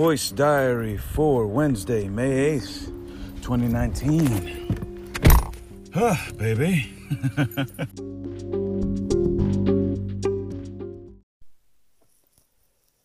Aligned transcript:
Voice 0.00 0.30
Diary 0.30 0.96
for 0.96 1.46
Wednesday, 1.46 2.08
May 2.08 2.58
8th, 2.58 2.86
2019. 3.42 5.52
Huh, 5.92 6.16
baby. 6.38 6.90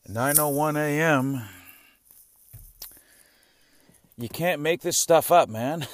Nine 0.08 0.40
oh 0.40 0.48
one 0.48 0.78
a.m. 0.78 1.42
You 4.18 4.30
can't 4.30 4.62
make 4.62 4.80
this 4.80 4.98
stuff 4.98 5.34
up, 5.34 5.50
man. 5.50 5.86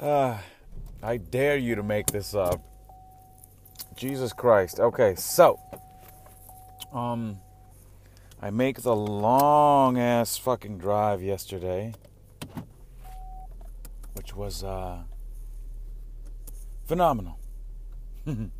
uh, 0.00 0.38
I 1.02 1.18
dare 1.18 1.58
you 1.58 1.74
to 1.74 1.82
make 1.82 2.06
this 2.06 2.34
up. 2.34 2.75
Jesus 3.96 4.32
Christ. 4.32 4.78
Okay, 4.78 5.14
so 5.14 5.58
um 6.92 7.38
I 8.40 8.50
make 8.50 8.82
the 8.82 8.94
long 8.94 9.98
ass 9.98 10.36
fucking 10.36 10.78
drive 10.78 11.22
yesterday, 11.22 11.94
which 14.14 14.36
was 14.36 14.62
uh 14.62 15.04
phenomenal. 16.84 17.38
it 18.26 18.50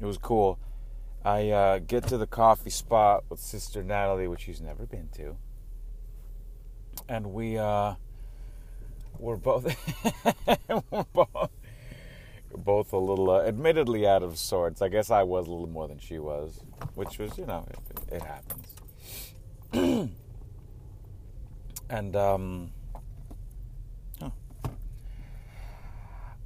was 0.00 0.18
cool. 0.18 0.58
I 1.24 1.50
uh, 1.50 1.78
get 1.80 2.06
to 2.08 2.18
the 2.18 2.26
coffee 2.26 2.70
spot 2.70 3.24
with 3.28 3.40
Sister 3.40 3.82
Natalie, 3.82 4.28
which 4.28 4.42
she's 4.42 4.60
never 4.60 4.86
been 4.86 5.08
to, 5.16 5.36
and 7.08 7.32
we 7.32 7.58
uh, 7.58 7.94
we're 9.18 9.36
both 9.36 9.64
we're 10.90 11.04
both 11.12 11.50
both 12.54 12.92
a 12.92 12.98
little, 12.98 13.30
uh, 13.30 13.42
admittedly, 13.42 14.06
out 14.06 14.22
of 14.22 14.38
sorts. 14.38 14.82
I 14.82 14.88
guess 14.88 15.10
I 15.10 15.22
was 15.22 15.46
a 15.46 15.50
little 15.50 15.68
more 15.68 15.88
than 15.88 15.98
she 15.98 16.18
was, 16.18 16.60
which 16.94 17.18
was, 17.18 17.36
you 17.38 17.46
know, 17.46 17.66
it, 17.70 17.78
it 18.14 18.22
happens. 18.22 18.66
and 21.90 22.16
um, 22.16 22.70
huh. 24.20 24.30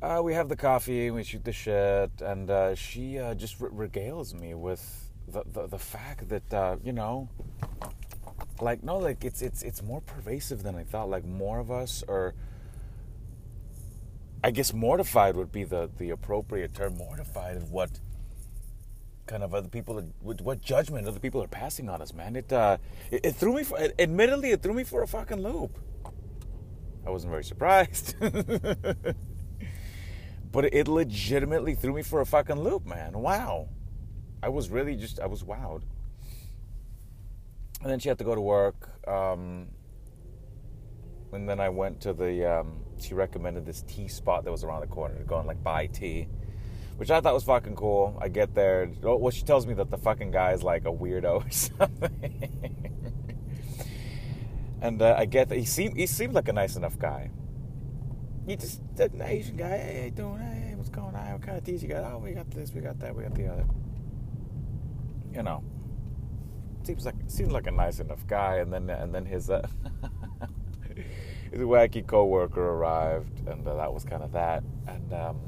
uh, 0.03 0.21
we 0.23 0.35
have 0.35 0.49
the 0.49 0.57
coffee, 0.57 1.11
we 1.11 1.23
shoot 1.23 1.45
the 1.45 1.53
shit, 1.53 2.11
and 2.21 2.51
uh, 2.51 2.75
she 2.75 3.19
uh, 3.19 3.35
just 3.35 3.59
regales 3.59 4.35
me 4.35 4.55
with 4.55 5.11
the 5.29 5.45
the, 5.53 5.67
the 5.67 5.79
fact 5.79 6.29
that 6.29 6.53
uh, 6.53 6.77
you 6.83 6.93
know, 6.93 7.29
like 8.61 8.83
no, 8.83 8.99
like 8.99 9.25
it's 9.25 9.43
it's 9.43 9.63
it's 9.63 9.83
more 9.83 10.01
pervasive 10.01 10.63
than 10.63 10.75
I 10.75 10.85
thought. 10.85 11.09
Like 11.09 11.25
more 11.25 11.59
of 11.59 11.71
us 11.71 12.03
are 12.09 12.35
I 14.43 14.51
guess 14.51 14.73
mortified 14.73 15.37
would 15.37 15.53
be 15.53 15.65
the, 15.65 15.91
the 15.99 16.11
appropriate 16.11 16.75
term. 16.75 16.97
Mortified 16.97 17.57
of 17.57 17.71
what 17.71 17.91
kind 19.27 19.43
of 19.43 19.55
other 19.55 19.69
people, 19.69 20.03
what 20.23 20.63
judgment 20.63 21.07
other 21.07 21.21
people 21.21 21.43
are 21.43 21.49
passing 21.49 21.89
on 21.89 22.01
us, 22.01 22.15
man. 22.15 22.37
It, 22.37 22.53
uh, 22.53 22.79
it, 23.11 23.27
it 23.27 23.33
threw 23.37 23.55
me, 23.55 23.65
for, 23.65 23.79
admittedly, 23.99 24.51
it 24.51 24.63
threw 24.63 24.75
me 24.75 24.85
for 24.85 25.03
a 25.03 25.07
fucking 25.07 25.43
loop. 25.43 25.79
I 27.07 27.11
wasn't 27.11 27.31
very 27.31 27.45
surprised. 27.45 28.17
but 30.53 30.65
it 30.65 30.89
legitimately 30.89 31.75
threw 31.75 31.93
me 31.93 32.03
for 32.03 32.21
a 32.21 32.27
fucking 32.27 32.59
loop, 32.59 32.87
man. 32.87 33.13
Wow. 33.19 33.69
I 34.43 34.49
was 34.49 34.71
really 34.71 34.97
just, 34.97 35.21
I 35.21 35.27
was 35.27 35.43
wowed. 35.43 35.83
And 37.83 37.91
then 37.91 37.99
she 37.99 38.09
had 38.09 38.19
to 38.19 38.25
go 38.25 38.35
to 38.35 38.41
work. 38.41 38.91
Um, 39.09 39.69
and 41.33 41.49
then 41.49 41.61
I 41.61 41.69
went 41.69 42.01
to 42.03 42.13
the, 42.13 42.61
um, 42.61 42.81
she 42.99 43.15
recommended 43.15 43.65
this 43.65 43.83
tea 43.83 44.09
spot 44.09 44.45
that 44.45 44.51
was 44.51 44.65
around 44.65 44.81
the 44.81 44.87
corner 44.89 45.17
to 45.17 45.25
go 45.25 45.39
and 45.39 45.47
like 45.47 45.63
buy 45.63 45.87
tea, 45.87 46.29
which 46.97 47.11
I 47.11 47.21
thought 47.21 47.35
was 47.35 47.45
fucking 47.45 47.77
cool. 47.77 48.19
I 48.21 48.29
get 48.29 48.55
there, 48.55 48.91
oh, 49.05 49.17
well, 49.17 49.31
she 49.31 49.43
tells 49.43 49.67
me 49.67 49.75
that 49.75 49.91
the 49.91 49.99
fucking 49.99 50.33
guy 50.33 50.53
is 50.53 50.63
like 50.63 50.85
a 50.87 50.93
weirdo 50.93 51.47
or 51.47 51.51
something. 51.51 52.91
and 54.83 55.01
uh, 55.01 55.15
I 55.17 55.25
get 55.27 55.49
that 55.51 55.59
he 55.59 55.65
seemed 55.65 55.97
he 55.97 56.07
seemed 56.07 56.35
like 56.35 56.49
a 56.49 56.53
nice 56.53 56.77
enough 56.77 56.99
guy. 56.99 57.31
He 58.47 58.57
just 58.57 58.81
an 58.99 59.23
Asian 59.23 59.57
guy. 59.57 59.77
Hey, 59.77 60.05
you 60.07 60.11
doing? 60.11 60.39
Hey, 60.39 60.75
what's 60.75 60.89
going 60.89 61.15
on? 61.15 61.33
What 61.33 61.43
kind 61.43 61.59
of 61.59 61.65
teas 61.65 61.83
you 61.83 61.89
got? 61.89 62.05
Oh, 62.13 62.19
we 62.19 62.33
got 62.33 62.51
this, 62.51 62.73
we 62.75 62.81
got 62.81 62.99
that, 63.01 63.15
we 63.15 63.23
got 63.23 63.35
the 63.35 63.47
other. 63.47 63.67
You 65.33 65.43
know, 65.45 65.63
seems 66.83 67.07
like 67.07 67.15
seems 67.29 67.53
like 67.53 67.69
a 67.69 67.71
nice 67.71 68.01
enough 68.01 68.27
guy. 68.27 68.57
And 68.57 68.73
then 68.73 68.91
and 68.91 69.15
then 69.15 69.27
his. 69.27 69.49
Uh, 69.49 69.67
his 71.51 71.61
wacky 71.61 72.07
coworker 72.07 72.61
arrived, 72.63 73.49
and 73.49 73.67
uh, 73.67 73.75
that 73.77 73.93
was 73.93 74.05
kind 74.05 74.23
of 74.23 74.33
that. 74.33 74.63
And 74.87 75.13
um, 75.13 75.41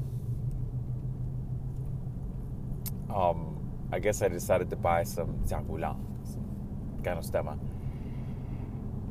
um, 3.13 3.71
I 3.91 3.99
guess 3.99 4.21
I 4.21 4.27
decided 4.27 4.69
to 4.71 4.75
buy 4.75 5.03
some 5.03 5.39
jiaogulan, 5.45 5.97
some 6.25 6.45
Gynostemma. 7.01 7.57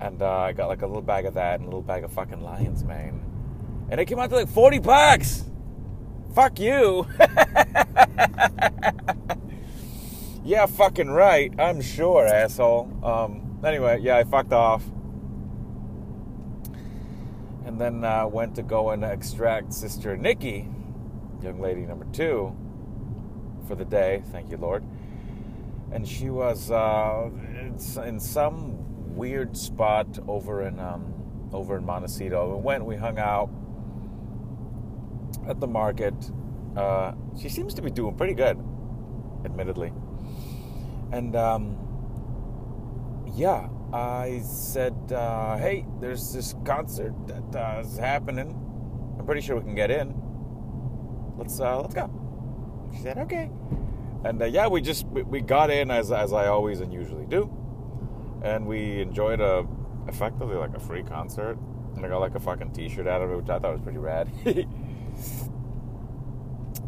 And 0.00 0.20
uh, 0.20 0.38
I 0.40 0.52
got 0.52 0.68
like 0.68 0.82
a 0.82 0.86
little 0.86 1.02
bag 1.02 1.24
of 1.24 1.34
that 1.34 1.60
and 1.60 1.62
a 1.62 1.66
little 1.66 1.82
bag 1.82 2.04
of 2.04 2.12
fucking 2.12 2.42
lion's 2.42 2.84
mane. 2.84 3.24
And 3.90 4.00
it 4.00 4.06
came 4.06 4.18
out 4.18 4.30
to 4.30 4.36
like 4.36 4.48
40 4.48 4.80
bucks! 4.80 5.44
Fuck 6.34 6.58
you! 6.58 7.06
yeah, 10.44 10.66
fucking 10.66 11.08
right. 11.10 11.52
I'm 11.58 11.80
sure, 11.80 12.26
asshole. 12.26 12.90
Um, 13.04 13.60
anyway, 13.64 14.00
yeah, 14.00 14.16
I 14.16 14.24
fucked 14.24 14.52
off 14.52 14.82
then 17.82 18.04
uh, 18.04 18.26
went 18.26 18.54
to 18.54 18.62
go 18.62 18.90
and 18.90 19.02
extract 19.02 19.72
Sister 19.72 20.16
Nikki, 20.16 20.68
young 21.42 21.60
lady 21.60 21.80
number 21.80 22.06
two, 22.12 22.56
for 23.66 23.74
the 23.74 23.84
day. 23.84 24.22
Thank 24.30 24.50
you, 24.50 24.56
Lord. 24.56 24.84
And 25.90 26.06
she 26.06 26.30
was 26.30 26.70
uh, 26.70 27.28
in 28.04 28.20
some 28.20 29.16
weird 29.16 29.56
spot 29.56 30.06
over 30.28 30.62
in 30.62 30.78
um, 30.78 31.12
over 31.52 31.76
in 31.76 31.84
Montecito. 31.84 32.56
We 32.56 32.62
went, 32.62 32.84
we 32.84 32.96
hung 32.96 33.18
out 33.18 33.50
at 35.48 35.60
the 35.60 35.66
market. 35.66 36.14
Uh, 36.76 37.12
she 37.38 37.48
seems 37.48 37.74
to 37.74 37.82
be 37.82 37.90
doing 37.90 38.14
pretty 38.14 38.34
good, 38.34 38.56
admittedly. 39.44 39.92
And 41.10 41.36
um, 41.36 41.76
yeah, 43.34 43.68
I 43.92 44.40
said, 44.44 45.12
uh, 45.12 45.58
"Hey, 45.58 45.84
there's 46.00 46.32
this 46.32 46.54
concert 46.64 47.14
that 47.26 47.54
uh, 47.54 47.80
is 47.80 47.98
happening. 47.98 48.58
I'm 49.18 49.26
pretty 49.26 49.42
sure 49.42 49.56
we 49.56 49.62
can 49.62 49.74
get 49.74 49.90
in. 49.90 50.14
Let's 51.36 51.60
uh, 51.60 51.80
let's 51.80 51.94
go." 51.94 52.10
She 52.94 53.02
said, 53.02 53.18
"Okay." 53.18 53.50
And 54.24 54.40
uh, 54.40 54.46
yeah, 54.46 54.66
we 54.68 54.80
just 54.80 55.06
we, 55.08 55.22
we, 55.22 55.40
got 55.40 55.70
in 55.70 55.90
as 55.90 56.10
as 56.10 56.32
I 56.32 56.46
always 56.46 56.80
and 56.80 56.92
usually 56.92 57.26
do, 57.26 57.50
and 58.42 58.66
we 58.66 59.02
enjoyed 59.02 59.40
a 59.40 59.66
effectively 60.08 60.56
like 60.56 60.74
a 60.74 60.80
free 60.80 61.02
concert. 61.02 61.58
And 61.94 62.06
I 62.06 62.08
got 62.08 62.20
like 62.20 62.34
a 62.34 62.40
fucking 62.40 62.70
T-shirt 62.72 63.06
out 63.06 63.20
of 63.20 63.30
it, 63.30 63.36
which 63.36 63.50
I 63.50 63.58
thought 63.58 63.72
was 63.72 63.82
pretty 63.82 63.98
rad. 63.98 64.30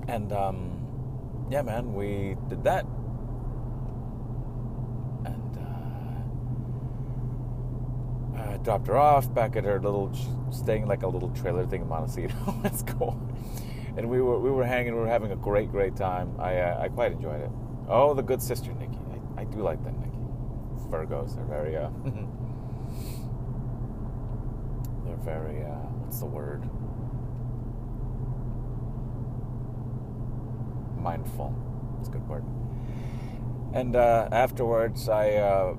and 0.08 0.32
um, 0.32 1.46
yeah, 1.50 1.60
man, 1.60 1.92
we 1.92 2.36
did 2.48 2.64
that 2.64 2.86
dropped 8.64 8.86
her 8.86 8.96
off 8.96 9.32
back 9.32 9.54
at 9.56 9.64
her 9.64 9.78
little, 9.78 10.10
staying 10.50 10.86
like 10.86 11.02
a 11.02 11.06
little 11.06 11.28
trailer 11.30 11.66
thing 11.66 11.82
in 11.82 11.88
Montecito. 11.88 12.34
That's 12.62 12.82
cool. 12.82 13.20
And 13.96 14.08
we 14.10 14.20
were 14.20 14.40
we 14.40 14.50
were 14.50 14.64
hanging. 14.64 14.94
We 14.94 15.00
were 15.00 15.06
having 15.06 15.30
a 15.30 15.36
great 15.36 15.70
great 15.70 15.94
time. 15.94 16.34
I 16.40 16.58
uh, 16.58 16.80
I 16.82 16.88
quite 16.88 17.12
enjoyed 17.12 17.42
it. 17.42 17.50
Oh, 17.88 18.14
the 18.14 18.22
good 18.22 18.42
sister 18.42 18.72
Nikki. 18.72 18.98
I, 19.36 19.42
I 19.42 19.44
do 19.44 19.58
like 19.58 19.84
that 19.84 19.96
Nikki. 20.00 20.18
Virgos. 20.90 21.36
They're 21.36 21.44
very 21.44 21.76
uh. 21.76 21.90
they're 25.04 25.16
very 25.16 25.62
uh. 25.62 25.84
What's 26.02 26.18
the 26.18 26.26
word? 26.26 26.68
Mindful. 31.00 31.54
It's 32.00 32.08
a 32.08 32.12
good 32.12 32.26
word. 32.28 32.44
And 33.72 33.94
uh, 33.94 34.28
afterwards, 34.32 35.08
I 35.08 35.32
uh, 35.32 35.74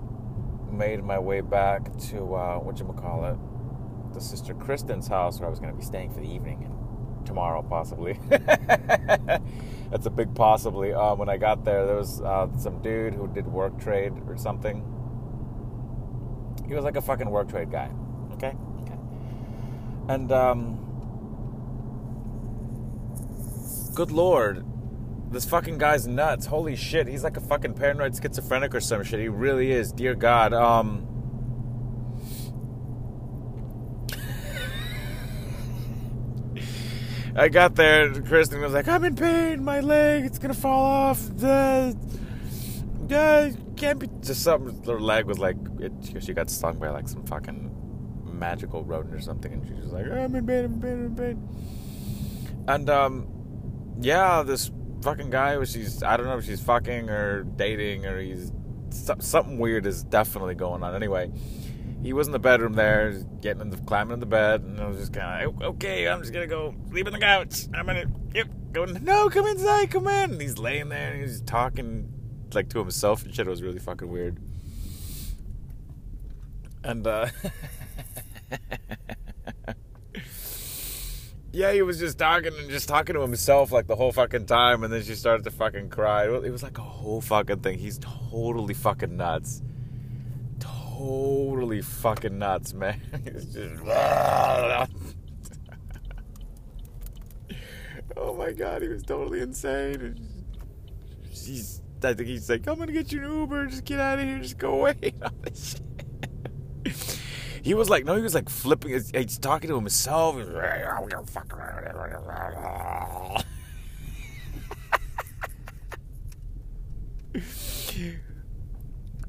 made 0.75 1.04
my 1.04 1.19
way 1.19 1.42
back 1.42 1.95
to 2.10 2.36
uh, 2.36 2.57
what 2.57 2.80
you 2.80 2.86
call 2.86 3.25
it, 3.25 4.13
the 4.13 4.22
sister 4.22 4.54
Kristen's 4.54 5.07
house, 5.07 5.39
where 5.39 5.48
I 5.48 5.50
was 5.50 5.60
going 5.60 5.72
to 5.72 5.77
be 5.77 5.83
staying 5.83 6.13
for 6.13 6.19
the 6.19 6.31
evening 6.31 6.63
and 6.66 7.25
tomorrow 7.25 7.62
possibly. 7.62 8.19
That's 8.30 10.06
a 10.06 10.10
big 10.10 10.36
possibly. 10.36 10.94
Uh, 10.94 11.16
when 11.16 11.30
I 11.30 11.38
got 11.38 11.66
there, 11.66 11.86
there 11.86 11.95
was 11.95 12.22
uh, 12.22 12.48
some 12.57 12.81
dude 12.81 13.13
who 13.13 13.27
did 13.27 13.48
work 13.48 13.80
trade 13.80 14.13
or 14.27 14.38
something. 14.38 14.83
He 16.68 16.74
was 16.74 16.83
like 16.83 16.95
a 16.95 17.01
fucking 17.01 17.30
work 17.30 17.50
trade 17.50 17.72
guy. 17.72 17.89
Okay. 18.33 18.54
Okay. 18.81 18.98
And 20.07 20.31
um, 20.31 20.80
good 23.94 24.12
lord, 24.12 24.66
this 25.31 25.45
fucking 25.45 25.77
guy's 25.77 26.07
nuts. 26.07 26.45
Holy 26.45 26.75
shit, 26.75 27.07
he's 27.07 27.24
like 27.24 27.38
a 27.38 27.42
fucking 27.42 27.74
paranoid 27.74 28.16
schizophrenic 28.16 28.74
or 28.74 28.80
some 28.80 29.04
shit. 29.04 29.19
He 29.19 29.27
really 29.27 29.72
is. 29.72 29.92
Dear 29.92 30.16
God. 30.16 30.54
Um 30.54 31.07
I 37.36 37.50
got 37.50 37.75
there, 37.75 38.06
and 38.06 38.25
Kristen 38.25 38.62
was 38.62 38.74
like, 38.74 38.88
I'm 38.88 39.04
in 39.04 39.16
pain, 39.16 39.63
my 39.63 39.81
leg, 39.81 40.25
it's 40.25 40.39
gonna 40.39 40.54
fall 40.54 40.86
off. 40.86 41.22
The, 41.36 41.95
uh, 43.12 43.51
can't 43.75 44.00
be. 44.00 44.07
Just 44.22 44.42
something, 44.42 44.83
her 44.86 45.00
leg 45.00 45.25
was 45.25 45.39
like, 45.39 45.57
it, 45.80 45.92
she 46.22 46.33
got 46.33 46.50
stung 46.50 46.80
by 46.80 46.89
like 46.89 47.07
some 47.07 47.25
fucking 47.25 47.72
magical 48.25 48.83
rodent 48.83 49.13
or 49.13 49.19
something, 49.19 49.51
and 49.51 49.68
she 49.68 49.74
was 49.74 49.92
like, 49.92 50.06
I'm 50.06 50.36
in 50.36 50.45
pain, 50.45 50.66
I'm 50.66 50.74
in 50.74 50.81
pain, 50.81 50.92
I'm 50.92 51.06
in 51.06 51.16
pain. 51.16 52.66
And, 52.68 52.89
um, 52.89 53.27
yeah, 54.00 54.44
this 54.44 54.72
fucking 55.05 55.29
guy, 55.29 55.63
she's, 55.65 56.01
I 56.01 56.17
don't 56.17 56.25
know 56.25 56.37
if 56.37 56.45
she's 56.45 56.61
fucking 56.61 57.11
or 57.11 57.43
dating 57.43 58.07
or 58.07 58.19
he's, 58.19 58.51
something 58.89 59.59
weird 59.59 59.85
is 59.85 60.03
definitely 60.03 60.55
going 60.55 60.81
on. 60.81 60.95
Anyway, 60.95 61.31
he 62.01 62.11
was 62.11 62.27
in 62.27 62.33
the 62.33 62.39
bedroom 62.39 62.73
there, 62.73 63.11
getting 63.39 63.61
in 63.61 63.69
the, 63.69 63.77
climbing 63.77 64.15
in 64.15 64.19
the 64.19 64.25
bed, 64.25 64.61
and 64.61 64.79
I 64.79 64.87
was 64.87 64.97
just 64.97 65.13
kind 65.13 65.45
of, 65.45 65.61
okay, 65.61 66.07
I'm 66.07 66.21
just 66.21 66.33
gonna 66.33 66.47
go 66.47 66.73
sleep 66.89 67.05
on 67.05 67.13
the 67.13 67.19
couch. 67.19 67.65
I'm 67.75 67.85
gonna, 67.85 68.05
yep, 68.33 68.47
going, 68.71 69.03
no, 69.03 69.29
come 69.29 69.45
inside, 69.45 69.91
come 69.91 70.07
in. 70.07 70.31
And 70.31 70.41
he's 70.41 70.57
laying 70.57 70.89
there 70.89 71.13
and 71.13 71.21
he's 71.21 71.39
talking 71.41 72.11
like 72.53 72.69
to 72.69 72.79
himself 72.79 73.23
and 73.23 73.33
shit. 73.33 73.45
It 73.45 73.49
was 73.49 73.61
really 73.61 73.79
fucking 73.79 74.07
weird. 74.09 74.39
And, 76.83 77.05
uh, 77.05 77.27
yeah, 81.55 81.71
he 81.71 81.81
was 81.81 81.99
just 81.99 82.17
talking 82.17 82.53
and 82.57 82.69
just 82.69 82.87
talking 82.87 83.15
to 83.15 83.21
himself 83.21 83.71
like 83.71 83.87
the 83.87 83.95
whole 83.95 84.11
fucking 84.11 84.45
time, 84.45 84.83
and 84.83 84.93
then 84.93 85.03
she 85.03 85.15
started 85.15 85.43
to 85.45 85.51
fucking 85.51 85.89
cry. 85.89 86.25
It 86.25 86.51
was 86.51 86.63
like 86.63 86.77
a 86.77 86.81
whole 86.81 87.21
fucking 87.21 87.61
thing. 87.61 87.79
He's 87.79 87.99
totally 87.99 88.73
fucking 88.73 89.17
nuts 89.17 89.61
totally 90.97 91.81
fucking 91.81 92.37
nuts, 92.37 92.73
man. 92.73 93.01
It's 93.25 93.45
just. 93.45 93.83
oh 98.17 98.33
my 98.35 98.51
god, 98.51 98.81
he 98.81 98.87
was 98.87 99.03
totally 99.03 99.41
insane. 99.41 100.17
He's, 101.29 101.81
I 102.03 102.13
think 102.13 102.29
he's 102.29 102.49
like, 102.49 102.67
I'm 102.67 102.77
gonna 102.77 102.91
get 102.91 103.11
you 103.11 103.23
an 103.23 103.31
Uber. 103.31 103.67
Just 103.67 103.85
get 103.85 103.99
out 103.99 104.19
of 104.19 104.25
here. 104.25 104.39
Just 104.39 104.57
go 104.57 104.79
away. 104.79 105.13
he 107.65 107.73
was 107.73 107.89
like, 107.89 108.06
no, 108.06 108.15
he 108.15 108.21
was 108.21 108.35
like 108.35 108.47
flipping. 108.47 108.91
He's 109.12 109.39
talking 109.39 109.69
to 109.69 109.75
himself. 109.75 110.38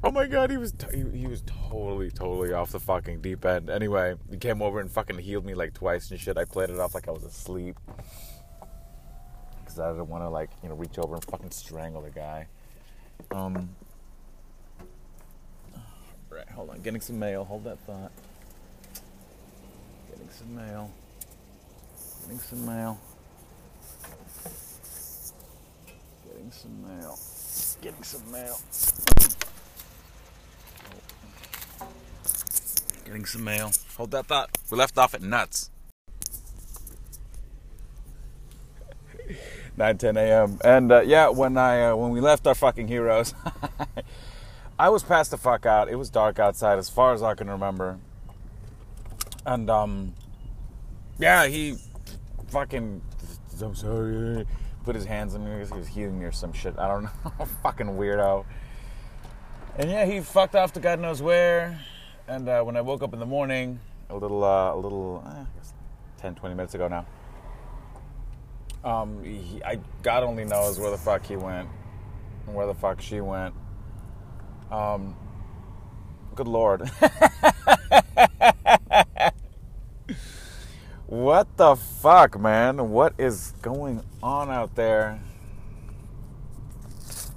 Oh 0.03 0.11
my 0.11 0.27
god, 0.27 0.51
he 0.51 0.57
was 0.57 0.73
t- 0.73 0.85
he, 0.93 1.19
he 1.21 1.27
was 1.27 1.41
totally 1.41 2.11
totally 2.11 2.53
off 2.53 2.71
the 2.71 2.79
fucking 2.79 3.21
deep 3.21 3.43
end. 3.43 3.69
Anyway, 3.69 4.15
he 4.29 4.37
came 4.37 4.61
over 4.61 4.79
and 4.79 4.91
fucking 4.91 5.17
healed 5.17 5.43
me 5.43 5.55
like 5.55 5.73
twice 5.73 6.11
and 6.11 6.19
shit. 6.19 6.37
I 6.37 6.45
played 6.45 6.69
it 6.69 6.79
off 6.79 6.93
like 6.93 7.07
I 7.07 7.11
was 7.11 7.23
asleep 7.23 7.77
because 9.59 9.79
I 9.79 9.89
didn't 9.89 10.07
want 10.07 10.23
to 10.23 10.29
like 10.29 10.51
you 10.61 10.69
know 10.69 10.75
reach 10.75 10.99
over 10.99 11.15
and 11.15 11.25
fucking 11.25 11.51
strangle 11.51 12.03
the 12.03 12.11
guy. 12.11 12.47
Um. 13.31 13.69
Right, 16.29 16.47
hold 16.49 16.69
on. 16.69 16.81
Getting 16.81 17.01
some 17.01 17.17
mail. 17.17 17.45
Hold 17.45 17.63
that 17.63 17.79
thought. 17.79 18.11
Getting 20.17 20.31
some 20.31 20.55
mail. 20.55 20.91
Getting 22.23 22.39
some 22.39 22.65
mail. 22.65 22.99
Getting 26.25 26.51
some 26.51 26.81
mail. 26.81 27.19
Getting 27.81 28.03
some 28.03 28.31
mail. 28.31 28.59
Getting 33.05 33.25
some 33.25 33.43
mail. 33.43 33.71
Hold 33.95 34.11
that 34.11 34.25
thought. 34.25 34.49
We 34.71 34.77
left 34.77 34.97
off 34.97 35.13
at 35.13 35.21
nuts. 35.21 35.69
9 39.77 39.97
10 39.97 40.17
a.m. 40.17 40.59
And 40.63 40.91
uh, 40.91 41.01
yeah, 41.01 41.29
when 41.29 41.57
I 41.57 41.91
uh, 41.91 41.95
when 41.95 42.09
we 42.09 42.21
left 42.21 42.47
our 42.47 42.55
fucking 42.55 42.87
heroes, 42.87 43.35
I 44.79 44.89
was 44.89 45.03
passed 45.03 45.29
the 45.29 45.37
fuck 45.37 45.67
out. 45.67 45.89
It 45.89 45.95
was 45.95 46.09
dark 46.09 46.39
outside, 46.39 46.79
as 46.79 46.89
far 46.89 47.13
as 47.13 47.21
I 47.21 47.35
can 47.35 47.49
remember. 47.49 47.99
And 49.47 49.69
um, 49.69 50.13
yeah, 51.17 51.47
he 51.47 51.77
fucking. 52.49 53.01
I'm 53.61 53.75
sorry. 53.75 54.45
Put 54.83 54.93
his 54.93 55.05
hands 55.05 55.35
on 55.35 55.45
me. 55.45 55.65
He 55.65 55.73
was 55.77 55.87
healing 55.87 56.19
me 56.19 56.25
or 56.25 56.31
some 56.33 56.51
shit. 56.51 56.77
I 56.77 56.87
don't 56.87 57.03
know. 57.39 57.45
fucking 57.63 57.87
weirdo. 57.87 58.45
And 59.77 59.89
yeah, 59.89 60.05
he 60.05 60.19
fucked 60.19 60.55
off 60.55 60.73
to 60.73 60.81
God 60.81 60.99
knows 60.99 61.21
where. 61.21 61.79
And 62.27 62.49
uh, 62.49 62.61
when 62.63 62.75
I 62.75 62.81
woke 62.81 63.03
up 63.03 63.13
in 63.13 63.19
the 63.19 63.25
morning, 63.25 63.79
a 64.09 64.17
little, 64.17 64.43
uh, 64.43 64.73
a 64.73 64.77
little, 64.77 65.23
eh, 65.25 65.45
10, 66.17 66.35
20 66.35 66.55
minutes 66.55 66.75
ago 66.75 66.89
now, 66.89 67.05
um, 68.83 69.23
he, 69.23 69.63
I 69.63 69.79
God 70.03 70.23
only 70.23 70.43
knows 70.43 70.77
where 70.77 70.91
the 70.91 70.97
fuck 70.97 71.25
he 71.25 71.37
went 71.37 71.69
and 72.45 72.55
where 72.55 72.67
the 72.67 72.73
fuck 72.73 73.01
she 73.01 73.21
went. 73.21 73.55
Um, 74.71 75.15
good 76.35 76.49
lord. 76.49 76.89
what 81.27 81.57
the 81.57 81.75
fuck, 81.75 82.39
man? 82.39 82.89
What 82.89 83.13
is 83.17 83.51
going 83.61 84.01
on 84.23 84.49
out 84.49 84.75
there? 84.75 85.19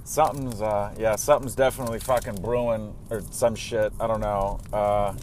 something's 0.05 0.61
uh 0.61 0.93
yeah 0.99 1.15
something's 1.15 1.55
definitely 1.55 1.97
fucking 1.97 2.35
brewing 2.41 2.93
or 3.09 3.21
some 3.31 3.53
shit. 3.53 3.91
I 3.99 4.07
don't 4.07 4.21
know. 4.21 4.61
Uh 4.71 5.13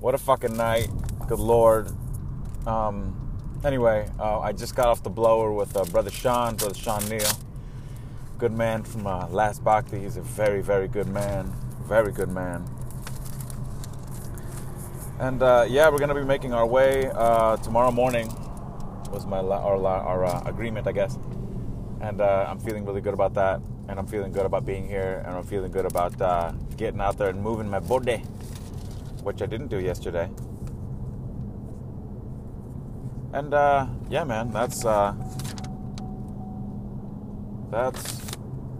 what 0.00 0.14
a 0.14 0.18
fucking 0.18 0.56
night. 0.56 0.88
Good 1.28 1.38
lord. 1.38 1.90
Um 2.66 3.12
anyway 3.64 4.08
uh, 4.18 4.40
i 4.40 4.52
just 4.52 4.74
got 4.74 4.86
off 4.86 5.02
the 5.02 5.10
blower 5.10 5.50
with 5.52 5.76
uh, 5.76 5.84
brother 5.84 6.10
sean 6.10 6.56
brother 6.56 6.74
sean 6.74 7.06
neal. 7.10 7.30
Good 8.38 8.52
man 8.52 8.84
from 8.84 9.06
uh, 9.06 9.28
last 9.28 9.62
bhakti 9.62 10.00
he's 10.00 10.16
a 10.16 10.22
very 10.22 10.62
very 10.62 10.88
good 10.88 11.08
man. 11.08 11.52
Very 11.86 12.12
good 12.12 12.30
man 12.30 12.75
and 15.20 15.42
uh, 15.42 15.64
yeah 15.68 15.88
we're 15.88 15.98
gonna 15.98 16.14
be 16.14 16.24
making 16.24 16.52
our 16.52 16.66
way 16.66 17.10
uh, 17.14 17.56
tomorrow 17.58 17.90
morning 17.90 18.28
was 19.10 19.26
my 19.26 19.38
our, 19.38 19.86
our 19.86 20.24
uh, 20.24 20.42
agreement 20.46 20.86
i 20.86 20.92
guess 20.92 21.18
and 22.00 22.20
uh, 22.20 22.46
i'm 22.48 22.58
feeling 22.58 22.84
really 22.84 23.00
good 23.00 23.14
about 23.14 23.34
that 23.34 23.60
and 23.88 23.98
I'm 23.98 24.06
feeling 24.06 24.32
good 24.32 24.46
about 24.46 24.66
being 24.66 24.88
here, 24.88 25.22
and 25.26 25.36
I'm 25.36 25.44
feeling 25.44 25.70
good 25.70 25.86
about 25.86 26.20
uh, 26.20 26.52
getting 26.76 27.00
out 27.00 27.18
there 27.18 27.28
and 27.28 27.40
moving 27.42 27.68
my 27.68 27.78
body, 27.78 28.18
which 29.22 29.42
I 29.42 29.46
didn't 29.46 29.68
do 29.68 29.78
yesterday. 29.78 30.28
And 33.32 33.54
uh, 33.54 33.86
yeah, 34.08 34.24
man, 34.24 34.50
that's 34.50 34.82
that's 37.70 38.20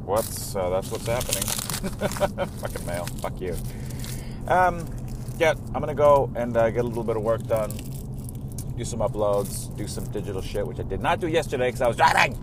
what's 0.05 0.55
that's 0.55 0.91
what's 0.91 1.07
happening. 1.07 1.43
Fucking 2.61 2.87
mail, 2.87 3.05
fuck 3.21 3.41
you. 3.41 3.57
Um, 4.49 4.87
yeah, 5.39 5.55
I'm 5.75 5.81
gonna 5.81 5.95
go 5.95 6.31
and 6.35 6.57
uh, 6.57 6.71
get 6.71 6.85
a 6.85 6.89
little 6.89 7.05
bit 7.05 7.17
of 7.17 7.23
work 7.23 7.43
done, 7.47 7.71
do 8.77 8.85
some 8.85 9.01
uploads, 9.01 9.75
do 9.77 9.87
some 9.87 10.05
digital 10.11 10.41
shit, 10.41 10.67
which 10.67 10.81
I 10.81 10.83
did 10.83 11.01
not 11.01 11.21
do 11.21 11.29
yesterday 11.29 11.69
because 11.69 11.83
I 11.83 11.89
was 11.89 11.97
driving. 11.97 12.39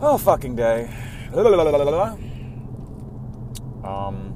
Oh, 0.00 0.18
fucking 0.18 0.56
day. 0.56 0.90
Um, 3.82 4.34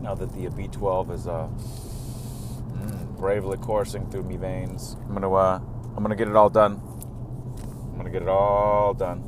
now 0.00 0.14
that 0.14 0.32
the 0.32 0.46
B12 0.46 1.10
is 1.12 1.26
uh, 1.26 1.48
mm, 1.48 3.16
bravely 3.18 3.56
coursing 3.58 4.08
through 4.10 4.22
me 4.24 4.36
veins, 4.36 4.96
I'm 5.08 5.14
gonna 5.14 5.32
uh, 5.32 5.60
I'm 5.96 6.02
gonna 6.02 6.14
get 6.16 6.28
it 6.28 6.36
all 6.36 6.50
done. 6.50 6.80
I'm 7.90 7.96
gonna 7.96 8.10
get 8.10 8.22
it 8.22 8.28
all 8.28 8.94
done, 8.94 9.22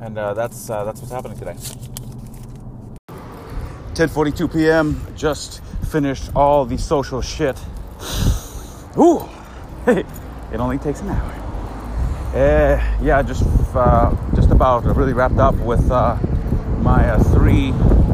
and 0.00 0.18
uh, 0.18 0.34
that's 0.34 0.68
uh, 0.70 0.82
that's 0.84 1.00
what's 1.00 1.12
happening 1.12 1.38
today. 1.38 1.54
10:42 3.94 4.52
p.m. 4.52 5.00
Just 5.14 5.60
finished 5.90 6.30
all 6.36 6.64
the 6.64 6.78
social 6.78 7.20
shit. 7.20 7.58
Ooh, 8.96 9.28
Hey, 9.86 10.04
it 10.52 10.60
only 10.60 10.78
takes 10.78 11.00
an 11.00 11.08
hour. 11.08 11.32
Uh, 12.34 12.98
yeah, 13.02 13.22
just 13.22 13.42
uh, 13.74 14.14
just 14.34 14.50
about 14.50 14.84
really 14.94 15.14
wrapped 15.14 15.38
up 15.38 15.54
with 15.56 15.90
uh, 15.90 16.16
my 16.78 17.08
uh, 17.08 17.22
three 17.32 17.72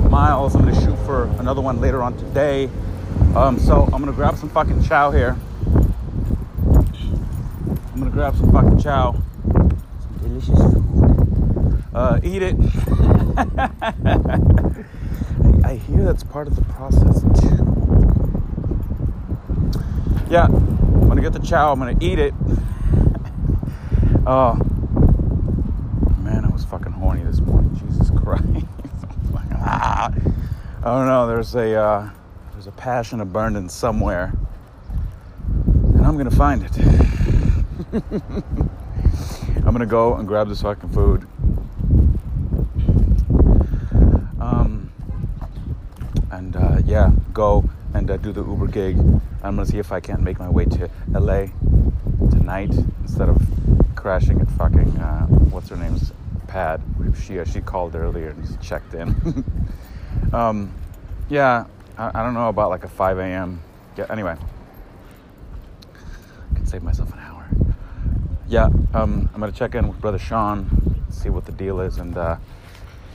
miles. 0.09 0.55
I'm 0.55 0.65
gonna 0.65 0.81
shoot 0.81 0.97
for 1.05 1.25
another 1.39 1.61
one 1.61 1.81
later 1.81 2.03
on 2.03 2.17
today. 2.17 2.71
Um, 3.35 3.59
so 3.59 3.83
I'm 3.83 4.01
gonna 4.01 4.13
grab 4.13 4.37
some 4.37 4.49
fucking 4.49 4.85
chow 4.85 5.11
here. 5.11 5.37
I'm 7.93 7.99
gonna 7.99 8.11
grab 8.11 8.37
some 8.37 8.53
fucking 8.53 8.79
chow, 8.79 9.21
some 9.43 10.19
delicious 10.23 10.59
food. 10.73 11.85
Uh, 11.93 12.21
eat 12.23 12.43
it. 12.43 12.57
I, 15.67 15.75
hear 15.75 16.05
that's 16.05 16.23
part 16.23 16.47
of 16.47 16.55
the 16.55 16.63
process 16.63 17.23
too. 17.41 17.57
Yeah, 20.31 20.45
I'm 20.45 21.09
gonna 21.09 21.21
get 21.21 21.33
the 21.33 21.41
chow. 21.41 21.73
I'm 21.73 21.79
gonna 21.79 21.99
eat 22.01 22.19
it. 22.19 22.35
Oh, 24.29 24.55
man, 26.19 26.45
I 26.45 26.49
was 26.49 26.65
fucking 26.65 26.91
horny 26.91 27.23
this 27.23 27.39
morning. 27.39 27.73
Jesus 27.77 28.11
Christ. 28.11 28.43
I 29.67 30.11
don't 30.83 31.07
know. 31.07 31.29
There's 31.29 31.55
a 31.55 31.75
uh, 31.75 32.11
there's 32.53 32.67
a 32.67 32.73
passion, 32.73 33.21
a 33.21 33.25
burning 33.25 33.69
somewhere, 33.69 34.33
and 35.65 36.05
I'm 36.05 36.17
gonna 36.17 36.31
find 36.33 36.65
it. 36.65 36.77
I'm 39.57 39.73
gonna 39.73 39.87
go 39.87 40.15
and 40.15 40.27
grab 40.27 40.49
this 40.49 40.63
fucking 40.63 40.91
food. 40.91 41.27
Um, 44.41 44.93
and 46.31 46.57
uh, 46.57 46.79
yeah, 46.85 47.11
go 47.33 47.69
and 47.95 48.06
uh, 48.17 48.23
do 48.23 48.33
the 48.33 48.45
Uber 48.45 48.67
gig. 48.69 48.99
I'm 49.43 49.57
gonna 49.57 49.67
see 49.67 49.79
if 49.79 49.93
I 49.93 50.01
can't 50.01 50.23
make 50.23 50.39
my 50.39 50.49
way 50.49 50.65
to 50.65 50.91
LA 51.11 51.47
tonight 52.31 52.73
instead 53.03 53.29
of 53.29 53.41
crashing 53.95 54.41
at 54.41 54.49
fucking 54.53 54.97
uh, 54.99 55.27
what's 55.27 55.69
her 55.69 55.77
name's 55.77 56.13
pad. 56.47 56.81
She 57.23 57.39
uh, 57.39 57.45
she 57.45 57.61
called 57.61 57.95
earlier 57.95 58.31
and 58.31 58.61
checked 58.63 58.95
in. 58.95 59.45
um, 60.33 60.73
yeah, 61.29 61.67
I, 61.99 62.21
I, 62.21 62.23
don't 62.23 62.35
know 62.35 62.49
about 62.49 62.71
like 62.71 62.85
a 62.85 62.89
5 62.89 63.19
a.m. 63.19 63.61
Yeah, 63.97 64.07
anyway, 64.09 64.37
I 65.93 66.55
can 66.55 66.67
save 66.67 66.83
myself 66.83 67.13
an 67.13 67.19
hour. 67.19 67.47
Yeah, 68.49 68.67
um, 68.95 69.29
I'm 69.35 69.41
gonna 69.41 69.53
check 69.53 69.75
in 69.75 69.89
with 69.89 70.01
brother 70.01 70.19
Sean, 70.19 71.05
see 71.11 71.29
what 71.29 71.45
the 71.45 71.53
deal 71.53 71.81
is, 71.81 71.99
and 71.99 72.17
uh, 72.17 72.37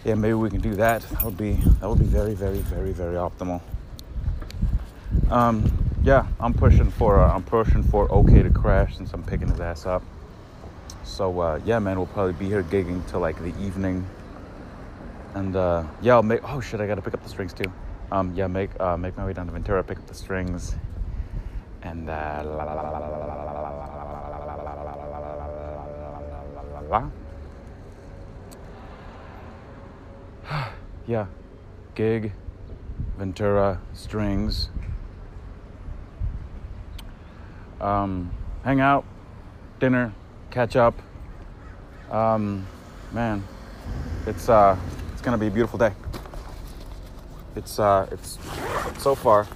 yeah, 0.04 0.14
maybe 0.14 0.34
we 0.34 0.50
can 0.50 0.62
do 0.62 0.76
that. 0.76 1.02
That 1.02 1.24
would 1.24 1.38
be 1.38 1.54
that 1.54 1.90
would 1.90 2.00
be 2.00 2.06
very, 2.06 2.34
very, 2.36 2.60
very, 2.60 2.92
very 2.92 3.16
optimal. 3.16 3.62
Um, 5.32 5.64
yeah, 6.04 6.28
I'm 6.42 6.54
pushing 6.54 6.92
for 6.92 7.18
uh, 7.18 7.34
I'm 7.34 7.44
pushing 7.44 7.84
for 7.84 8.12
OK 8.12 8.44
to 8.44 8.50
crash 8.50 8.98
since 8.98 9.14
I'm 9.14 9.24
picking 9.24 9.48
his 9.48 9.62
ass 9.62 9.86
up. 9.86 10.04
So 11.06 11.40
uh, 11.40 11.62
yeah, 11.64 11.80
man, 11.80 11.98
we'll 11.98 12.08
probably 12.08 12.34
be 12.34 12.48
here 12.48 12.64
gigging 12.64 13.10
till 13.10 13.22
like 13.22 13.38
the 13.38 13.54
evening. 13.66 14.06
And 15.34 15.56
uh, 15.56 15.86
yeah, 16.02 16.16
I'll 16.16 16.24
make. 16.24 16.42
Oh 16.44 16.60
shit, 16.60 16.82
I 16.82 16.88
gotta 16.88 17.02
pick 17.02 17.14
up 17.14 17.24
the 17.24 17.30
strings 17.30 17.54
too. 17.54 17.72
Um, 18.12 18.34
yeah, 18.36 18.48
make 18.48 18.72
uh, 18.82 18.98
make 18.98 19.16
my 19.16 19.26
way 19.26 19.32
down 19.32 19.46
to 19.46 19.54
Ventura, 19.54 19.82
pick 19.86 20.00
up 20.00 20.08
the 20.08 20.14
strings, 20.14 20.76
and 21.82 22.10
uh, 22.10 22.44
yeah, 31.08 31.28
gig, 31.96 32.34
Ventura, 33.18 33.80
strings. 33.94 34.70
Um, 37.82 38.32
hang 38.64 38.80
out, 38.80 39.06
dinner, 39.80 40.14
catch 40.52 40.76
up. 40.76 40.94
Um, 42.12 42.68
man, 43.12 43.44
it's 44.28 44.50
uh, 44.50 44.78
it's 45.14 45.22
gonna 45.22 45.40
be 45.40 45.48
a 45.48 45.52
beautiful 45.52 45.80
day. 45.80 45.92
It's 47.56 47.80
uh, 47.80 48.08
it's 48.12 48.38
so 49.00 49.16
far, 49.16 49.48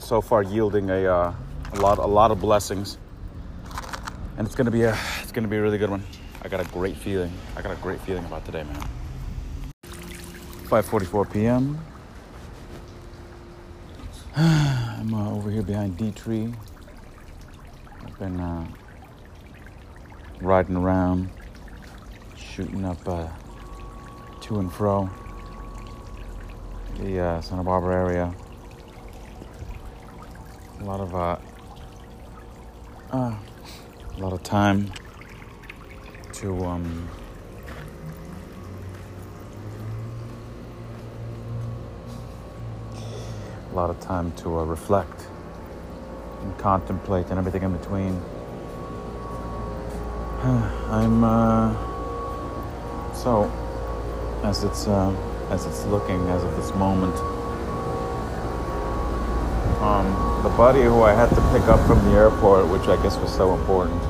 so 0.00 0.20
far 0.20 0.42
yielding 0.42 0.90
a 0.90 1.04
uh, 1.04 1.34
a 1.74 1.76
lot 1.76 1.98
a 1.98 2.06
lot 2.06 2.32
of 2.32 2.40
blessings, 2.40 2.98
and 4.36 4.48
it's 4.48 4.56
gonna 4.56 4.72
be 4.72 4.82
a 4.82 4.98
it's 5.22 5.30
gonna 5.30 5.46
be 5.46 5.58
a 5.58 5.62
really 5.62 5.78
good 5.78 5.90
one. 5.90 6.02
I 6.42 6.48
got 6.48 6.58
a 6.58 6.68
great 6.72 6.96
feeling. 6.96 7.32
I 7.56 7.62
got 7.62 7.70
a 7.70 7.80
great 7.80 8.00
feeling 8.00 8.24
about 8.24 8.44
today, 8.44 8.64
man. 8.64 8.82
5:44 10.64 11.32
p.m. 11.32 11.78
I'm 14.36 15.14
uh, 15.14 15.32
over 15.32 15.48
here 15.48 15.62
behind 15.62 15.96
D 15.96 16.10
Tree. 16.10 16.52
I've 18.04 18.18
been 18.18 18.40
uh, 18.40 18.66
riding 20.40 20.74
around, 20.74 21.30
shooting 22.36 22.84
up 22.84 22.98
uh, 23.06 23.28
to 24.40 24.58
and 24.58 24.72
fro 24.72 25.08
the 26.98 27.20
uh, 27.20 27.40
Santa 27.42 27.62
Barbara 27.62 27.94
area. 27.94 28.34
A 30.80 30.84
lot 30.84 30.98
of 30.98 31.14
uh, 31.14 31.36
uh, 33.12 33.36
a 34.16 34.18
lot 34.18 34.32
of 34.32 34.42
time 34.42 34.90
to 36.32 36.64
um, 36.64 37.08
a 43.74 43.76
lot 43.76 43.90
of 43.90 43.98
time 44.00 44.30
to 44.36 44.60
uh, 44.60 44.64
reflect 44.64 45.26
and 46.42 46.56
contemplate 46.58 47.26
and 47.30 47.38
everything 47.40 47.64
in 47.64 47.76
between. 47.76 48.22
I'm 50.92 51.24
uh, 51.24 51.74
so 53.12 53.50
as 54.44 54.62
it's 54.62 54.86
uh, 54.86 55.12
as 55.50 55.66
it's 55.66 55.84
looking 55.86 56.20
as 56.28 56.44
of 56.44 56.54
this 56.56 56.72
moment. 56.76 57.16
Um, 59.82 60.06
the 60.44 60.50
buddy 60.50 60.82
who 60.82 61.02
I 61.02 61.12
had 61.12 61.30
to 61.30 61.42
pick 61.50 61.68
up 61.68 61.84
from 61.88 62.04
the 62.04 62.12
airport, 62.12 62.68
which 62.68 62.86
I 62.86 63.02
guess 63.02 63.16
was 63.16 63.34
so 63.34 63.54
important. 63.54 64.00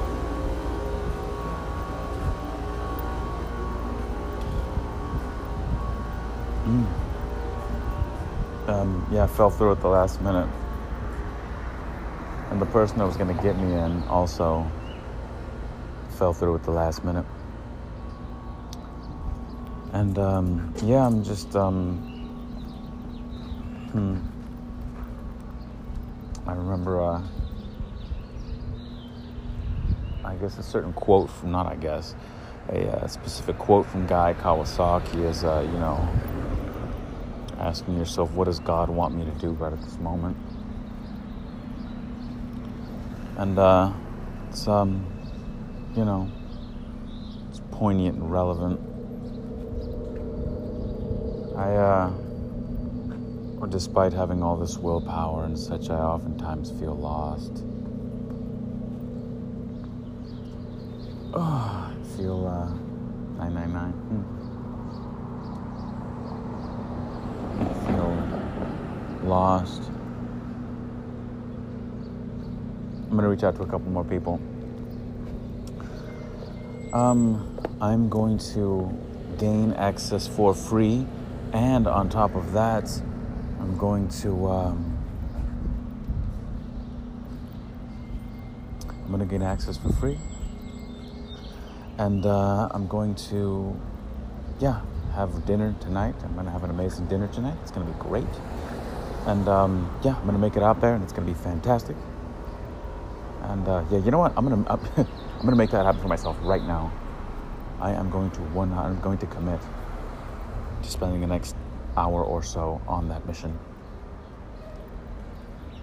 Yeah, 9.11 9.27
fell 9.27 9.51
through 9.51 9.73
at 9.73 9.81
the 9.81 9.89
last 9.89 10.21
minute. 10.21 10.49
And 12.51 12.61
the 12.61 12.67
person 12.67 12.99
that 12.99 13.07
was 13.07 13.17
going 13.17 13.35
to 13.35 13.43
get 13.43 13.59
me 13.59 13.73
in 13.73 14.03
also 14.05 14.71
fell 16.19 16.33
through 16.33 16.55
at 16.55 16.63
the 16.63 16.71
last 16.71 17.05
minute. 17.05 17.27
And 19.93 20.19
um, 20.19 20.75
yeah, 20.83 21.07
I'm 21.07 21.23
just, 21.23 21.55
um, 21.57 21.99
hmm. 23.93 24.19
I 26.49 26.53
remember, 26.53 27.01
uh, 27.01 27.23
I 30.25 30.35
guess 30.35 30.59
a 30.59 30.63
certain 30.63 30.93
quote 30.93 31.31
from, 31.31 31.53
not 31.53 31.67
I 31.67 31.77
guess, 31.77 32.15
a, 32.69 32.87
a 32.87 32.91
uh, 32.91 33.07
specific 33.07 33.59
quote 33.59 33.87
from 33.87 34.07
Guy 34.07 34.35
Kawasaki 34.35 35.25
is, 35.25 35.45
uh, 35.45 35.61
you 35.61 35.79
know, 35.79 36.09
asking 37.65 37.97
yourself, 37.97 38.31
what 38.33 38.45
does 38.45 38.61
God 38.61 38.91
want 38.91 39.15
me 39.15 39.25
to 39.25 39.31
do 39.33 39.53
right 39.53 39.73
at 39.73 39.81
this 39.81 39.99
moment? 39.99 40.37
And 43.39 43.59
uh, 43.59 43.91
it's, 44.51 44.69
um, 44.69 45.07
you 45.97 46.05
know, 46.05 46.31
it's 47.49 47.63
poignant 47.71 48.19
and 48.19 48.31
relevant. 48.31 48.79
I, 51.57 51.75
uh, 51.75 52.13
or 53.61 53.67
despite 53.67 54.13
having 54.13 54.43
all 54.43 54.57
this 54.59 54.77
willpower 54.77 55.45
and 55.45 55.59
such, 55.59 55.89
I 55.89 55.95
oftentimes 55.97 56.71
feel 56.73 56.95
lost. 56.95 57.65
Oh, 61.33 61.41
I 61.91 62.17
feel, 62.17 62.47
uh, 62.47 62.69
999. 63.39 63.93
Hmm. 63.93 64.54
Lost. 69.35 69.83
I'm 73.03 73.11
going 73.11 73.25
to 73.25 73.29
reach 73.29 73.43
out 73.43 73.57
to 73.57 73.63
a 73.63 73.67
couple 73.67 73.91
more 73.91 74.05
people. 74.05 74.41
Um, 76.93 77.59
I'm 77.81 78.09
going 78.09 78.39
to 78.55 78.97
gain 79.37 79.73
access 79.73 80.29
for 80.29 80.55
free, 80.55 81.05
and 81.53 81.89
on 81.89 82.09
top 82.09 82.37
of 82.37 82.53
that, 82.53 82.89
I'm 83.59 83.77
going 83.77 84.09
to 84.23 84.47
um, 84.47 84.79
I'm 88.89 89.09
going 89.09 89.19
to 89.19 89.27
gain 89.27 89.43
access 89.43 89.77
for 89.77 89.93
free, 89.95 90.19
and 91.99 92.25
uh, 92.25 92.69
I'm 92.71 92.87
going 92.87 93.17
to 93.31 93.77
yeah 94.61 94.81
have 95.17 95.45
dinner 95.45 95.75
tonight. 95.81 96.15
I'm 96.23 96.35
going 96.35 96.47
to 96.47 96.53
have 96.53 96.63
an 96.63 96.71
amazing 96.71 97.09
dinner 97.09 97.27
tonight. 97.27 97.57
It's 97.63 97.73
going 97.73 97.85
to 97.85 97.93
be 97.93 97.99
great. 97.99 98.35
And 99.27 99.49
um, 99.49 99.91
yeah, 100.05 100.17
I'm 100.17 100.27
gonna 100.27 100.39
make 100.39 100.57
it 100.57 100.63
out 100.63 100.81
there, 100.81 100.95
and 100.95 101.03
it's 101.03 101.13
gonna 101.13 101.27
be 101.27 101.35
fantastic. 101.35 101.97
And 103.43 103.67
uh, 103.67 103.85
yeah, 103.91 103.99
you 103.99 104.11
know 104.11 104.19
what? 104.19 104.33
I'm 104.37 104.49
gonna 104.49 104.65
I'm 104.97 105.45
gonna 105.45 105.57
make 105.57 105.71
that 105.71 105.85
happen 105.87 106.01
for 106.01 106.09
myself 106.09 106.37
right 106.43 106.63
now. 106.63 106.93
I 107.81 107.93
am 107.93 108.11
going 108.11 108.31
to 108.33 108.41
one. 108.41 108.73
I'm 108.73 109.01
going 109.01 109.19
to 109.19 109.27
commit 109.27 109.61
to 110.83 110.91
spending 110.91 111.21
the 111.21 111.27
next 111.27 111.57
hour 111.97 112.23
or 112.23 112.43
so 112.43 112.81
on 112.87 113.09
that 113.09 113.27
mission. 113.27 113.59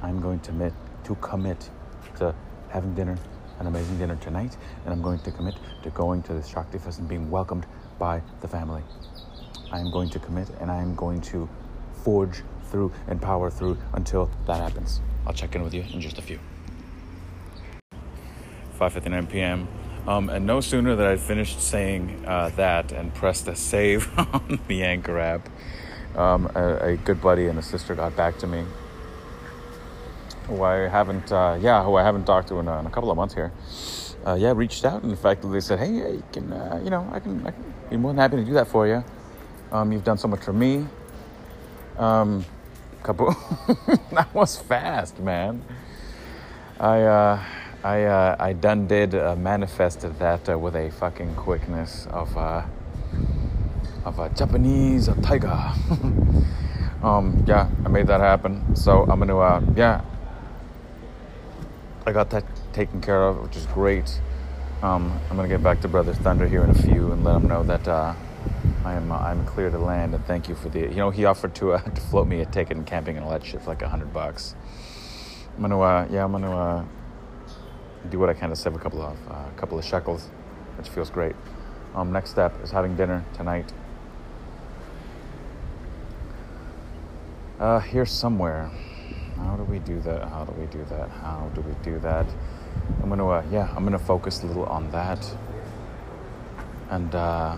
I'm 0.02 0.22
going 0.22 0.40
to 0.40 0.52
commit 0.52 0.74
to 1.04 1.16
commit 1.16 1.70
to 2.18 2.34
having 2.70 2.94
dinner, 2.96 3.18
an 3.60 3.68
amazing 3.68 3.98
dinner 3.98 4.16
tonight, 4.16 4.56
and 4.86 4.94
I'm 4.94 5.02
going 5.02 5.20
to 5.20 5.32
commit 5.32 5.56
to 5.84 5.90
going 5.92 6.24
to 6.24 6.34
the 6.34 6.44
Shakti 6.44 6.78
Fest 6.78 7.00
and 7.00 7.08
being 7.08 7.30
welcomed 7.30 7.66
by 8.00 8.22
the 8.42 8.48
family. 8.48 8.84
I 9.72 9.80
am 9.80 9.92
going 9.92 10.10
to 10.12 10.20
commit, 10.20 10.50
and 10.60 10.72
I 10.72 10.82
am 10.82 10.96
going 10.96 11.22
to 11.22 11.48
forge 12.04 12.42
through 12.72 12.92
and 13.08 13.22
power 13.22 13.50
through 13.50 13.78
until 13.94 14.30
that 14.48 14.58
happens. 14.58 15.01
I'll 15.28 15.34
check 15.34 15.56
in 15.56 15.63
with 15.63 15.74
you 15.74 15.84
in 15.94 16.01
just 16.01 16.18
a 16.18 16.22
few. 16.22 16.40
5:59 18.80 19.30
p.m. 19.30 19.68
Um, 20.08 20.30
and 20.30 20.48
no 20.48 20.62
sooner 20.62 20.96
than 20.96 21.06
I'd 21.06 21.20
finished 21.20 21.62
saying 21.62 22.24
uh, 22.25 22.50
that 22.56 22.92
and 22.92 23.13
pressed 23.13 23.48
a 23.48 23.56
save 23.56 24.10
on 24.18 24.60
the 24.68 24.84
Anchor 24.84 25.20
app, 25.20 25.48
um, 26.16 26.50
a, 26.56 26.94
a, 26.94 26.98
good 26.98 27.22
buddy 27.22 27.46
and 27.48 27.60
a 27.60 27.62
sister 27.62 27.94
got 27.94 28.16
back 28.16 28.40
to 28.40 28.48
me 28.48 28.66
who 30.48 30.63
I 30.63 30.88
haven't, 30.88 31.32
uh, 31.32 31.58
yeah, 31.62 31.84
who 31.84 31.96
I 31.96 32.04
haven't 32.04 32.25
talked 32.25 32.48
to 32.48 32.60
in, 32.60 32.68
in 32.68 32.86
a 32.86 32.90
couple 32.90 33.12
of 33.12 33.16
months 33.16 33.36
here, 33.36 33.51
uh, 34.25 34.34
yeah, 34.34 34.54
reached 34.56 34.84
out 34.86 35.04
and 35.04 35.12
in 35.12 35.18
fact 35.18 35.50
they 35.50 35.60
said, 35.60 35.78
hey, 35.78 35.92
you 35.92 36.24
can, 36.34 36.51
uh, 36.51 36.82
you 36.84 36.90
know, 36.90 37.08
I 37.12 37.20
can, 37.20 37.46
I 37.46 37.51
can 37.51 37.74
be 37.90 37.98
more 37.98 38.12
than 38.12 38.20
happy 38.20 38.38
to 38.38 38.44
do 38.44 38.54
that 38.54 38.68
for 38.68 38.88
you. 38.88 39.04
Um, 39.72 39.92
you've 39.92 40.04
done 40.04 40.18
so 40.18 40.28
much 40.28 40.42
for 40.42 40.54
me. 40.54 40.86
Couple, 43.03 43.36
that 44.12 44.31
was 44.31 44.58
fast, 44.58 45.20
man. 45.20 45.63
I, 46.79 47.01
uh, 47.01 47.43
I, 47.84 48.03
uh, 48.03 48.36
I 48.39 48.53
done 48.53 48.86
did 48.86 49.15
uh, 49.15 49.36
manifested 49.36 50.20
that 50.20 50.48
uh, 50.48 50.58
with 50.58 50.75
a 50.75 50.91
fucking 50.91 51.36
quickness 51.36 52.05
of, 52.12 52.38
uh, 52.38 52.62
of 54.05 54.20
a 54.20 54.29
Japanese 54.29 55.10
tiger. 55.24 55.48
um, 57.03 57.43
yeah, 57.48 57.67
I 57.84 57.89
made 57.89 58.05
that 58.05 58.22
happen. 58.22 58.75
So 58.75 59.01
I'm 59.10 59.17
gonna, 59.17 59.38
uh, 59.38 59.62
yeah, 59.75 60.01
I 62.05 62.12
got 62.12 62.29
that 62.29 62.46
taken 62.72 63.01
care 63.01 63.24
of, 63.24 63.41
which 63.41 63.55
is 63.55 63.65
great. 63.67 64.22
Um, 64.84 65.20
I'm 65.29 65.38
gonna 65.38 65.48
get 65.48 65.63
back 65.63 65.81
to 65.81 65.88
Brother 65.88 66.13
Thunder 66.13 66.48
here 66.48 66.63
in 66.63 66.70
a 66.70 66.75
few 66.75 67.12
and 67.12 67.24
let 67.24 67.36
him 67.38 67.48
know 67.48 67.63
that 67.63 67.88
uh, 67.88 68.13
I 68.84 68.94
am 68.94 69.12
uh, 69.12 69.18
I'm 69.18 69.46
clear 69.46 69.70
to 69.70 69.78
land. 69.78 70.16
And 70.16 70.26
thank 70.26 70.50
you 70.50 70.56
for 70.56 70.70
the, 70.70 70.80
you 70.80 70.96
know, 70.96 71.10
he 71.10 71.26
offered 71.26 71.54
to 71.56 71.74
uh, 71.74 71.82
to 71.96 72.02
float 72.02 72.28
me 72.28 72.42
a 72.42 72.46
ticket 72.46 72.78
and 72.78 72.86
camping 72.86 73.18
and 73.18 73.26
all 73.26 73.32
that 73.32 73.46
shit 73.46 73.62
for 73.62 73.70
like 73.70 73.82
a 73.82 73.90
hundred 73.90 74.14
bucks. 74.14 74.56
I'm 75.56 75.62
gonna, 75.62 75.80
uh, 75.80 76.08
yeah, 76.12 76.24
I'm 76.24 76.32
gonna 76.32 76.56
uh, 76.56 76.86
do 78.10 78.20
what 78.20 78.30
I 78.30 78.34
can 78.34 78.50
to 78.50 78.56
save 78.56 78.76
a 78.76 78.80
couple 78.80 79.02
of 79.02 79.18
a 79.28 79.34
uh, 79.34 79.50
couple 79.52 79.78
of 79.78 79.86
shekels, 79.86 80.30
which 80.78 80.90
feels 80.90 81.10
great. 81.10 81.36
Um, 81.94 82.12
next 82.12 82.32
step 82.32 82.54
is 82.64 82.72
having 82.72 82.96
dinner 82.96 83.24
tonight. 83.34 83.72
Uh, 87.60 87.80
here 87.80 88.06
somewhere. 88.06 88.72
How 89.38 89.56
do 89.56 89.64
we 89.64 89.80
do 89.80 90.00
that? 90.02 90.28
How 90.30 90.46
do 90.46 90.52
we 90.60 90.66
do 90.68 90.84
that? 90.90 91.10
How 91.10 91.52
do 91.54 91.62
we 91.62 91.74
do 91.84 92.00
that? 92.00 92.26
I'm 93.04 93.10
gonna, 93.10 93.28
uh, 93.28 93.44
yeah, 93.52 93.72
I'm 93.76 93.84
gonna 93.84 94.00
focus 94.00 94.44
a 94.44 94.48
little 94.48 94.66
on 94.66 94.90
that 94.92 95.20
and 96.92 97.16
uh, 97.16 97.58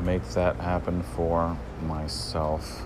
make 0.00 0.24
that 0.30 0.56
happen 0.56 1.02
for 1.02 1.56
myself. 1.82 2.82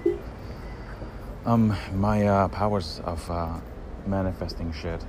Um, 1.47 1.76
my 1.94 2.26
uh, 2.26 2.49
powers 2.49 3.00
of 3.04 3.30
uh, 3.30 3.59
manifesting 4.06 4.73
shit 4.73 5.04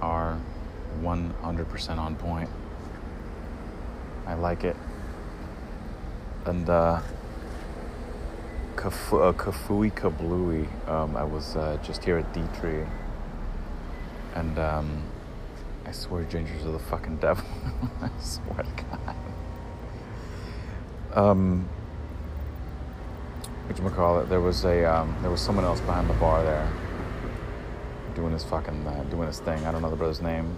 are 0.00 0.38
100% 1.00 1.98
on 1.98 2.16
point. 2.16 2.48
I 4.26 4.34
like 4.34 4.64
it. 4.64 4.76
And 6.44 6.68
uh, 6.68 7.00
Kafu- 8.76 9.28
uh, 9.28 9.32
Kafui 9.32 9.92
Kablooey, 9.92 10.66
um, 10.88 11.16
I 11.16 11.24
was 11.24 11.56
uh, 11.56 11.78
just 11.82 12.04
here 12.04 12.18
at 12.18 12.32
D 12.32 12.42
Tree. 12.60 12.84
And 14.34 14.58
um, 14.58 15.02
I 15.84 15.92
swear 15.92 16.24
gingers 16.24 16.64
are 16.66 16.72
the 16.72 16.78
fucking 16.78 17.16
devil. 17.18 17.44
I 18.02 18.10
swear 18.20 18.62
to 18.64 18.84
God. 18.84 19.16
Um, 21.14 21.68
call 23.94 24.20
it? 24.20 24.28
There 24.28 24.40
was 24.40 24.64
a 24.64 24.84
um, 24.84 25.14
there 25.20 25.30
was 25.30 25.40
someone 25.40 25.64
else 25.64 25.80
behind 25.80 26.08
the 26.08 26.14
bar 26.14 26.42
there, 26.42 26.70
doing 28.14 28.32
his 28.32 28.44
fucking 28.44 28.86
uh, 28.86 29.04
doing 29.04 29.26
his 29.26 29.40
thing. 29.40 29.64
I 29.66 29.72
don't 29.72 29.82
know 29.82 29.90
the 29.90 29.96
brother's 29.96 30.22
name, 30.22 30.56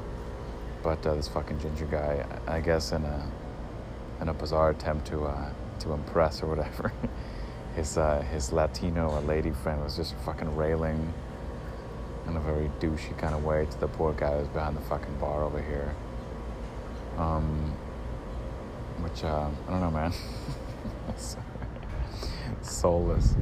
but 0.82 1.04
uh, 1.06 1.14
this 1.14 1.28
fucking 1.28 1.58
ginger 1.60 1.86
guy, 1.86 2.24
I 2.46 2.60
guess 2.60 2.92
in 2.92 3.04
a 3.04 3.28
in 4.20 4.28
a 4.28 4.34
bizarre 4.34 4.70
attempt 4.70 5.06
to 5.08 5.24
uh, 5.24 5.50
to 5.80 5.92
impress 5.92 6.42
or 6.42 6.46
whatever, 6.46 6.92
his 7.76 7.98
uh, 7.98 8.22
his 8.22 8.52
Latino 8.52 9.20
lady 9.22 9.50
friend 9.50 9.82
was 9.82 9.96
just 9.96 10.14
fucking 10.24 10.54
railing 10.56 11.12
in 12.26 12.36
a 12.36 12.40
very 12.40 12.70
douchey 12.80 13.16
kind 13.18 13.34
of 13.34 13.44
way 13.44 13.66
to 13.70 13.80
the 13.80 13.88
poor 13.88 14.12
guy 14.14 14.38
who's 14.38 14.48
behind 14.48 14.76
the 14.76 14.80
fucking 14.82 15.18
bar 15.18 15.44
over 15.44 15.60
here. 15.60 15.94
Um, 17.18 17.73
which 19.04 19.22
uh, 19.22 19.48
I 19.68 19.70
don't 19.70 19.80
know, 19.80 19.90
man. 19.90 20.12
Soulless. 22.62 23.34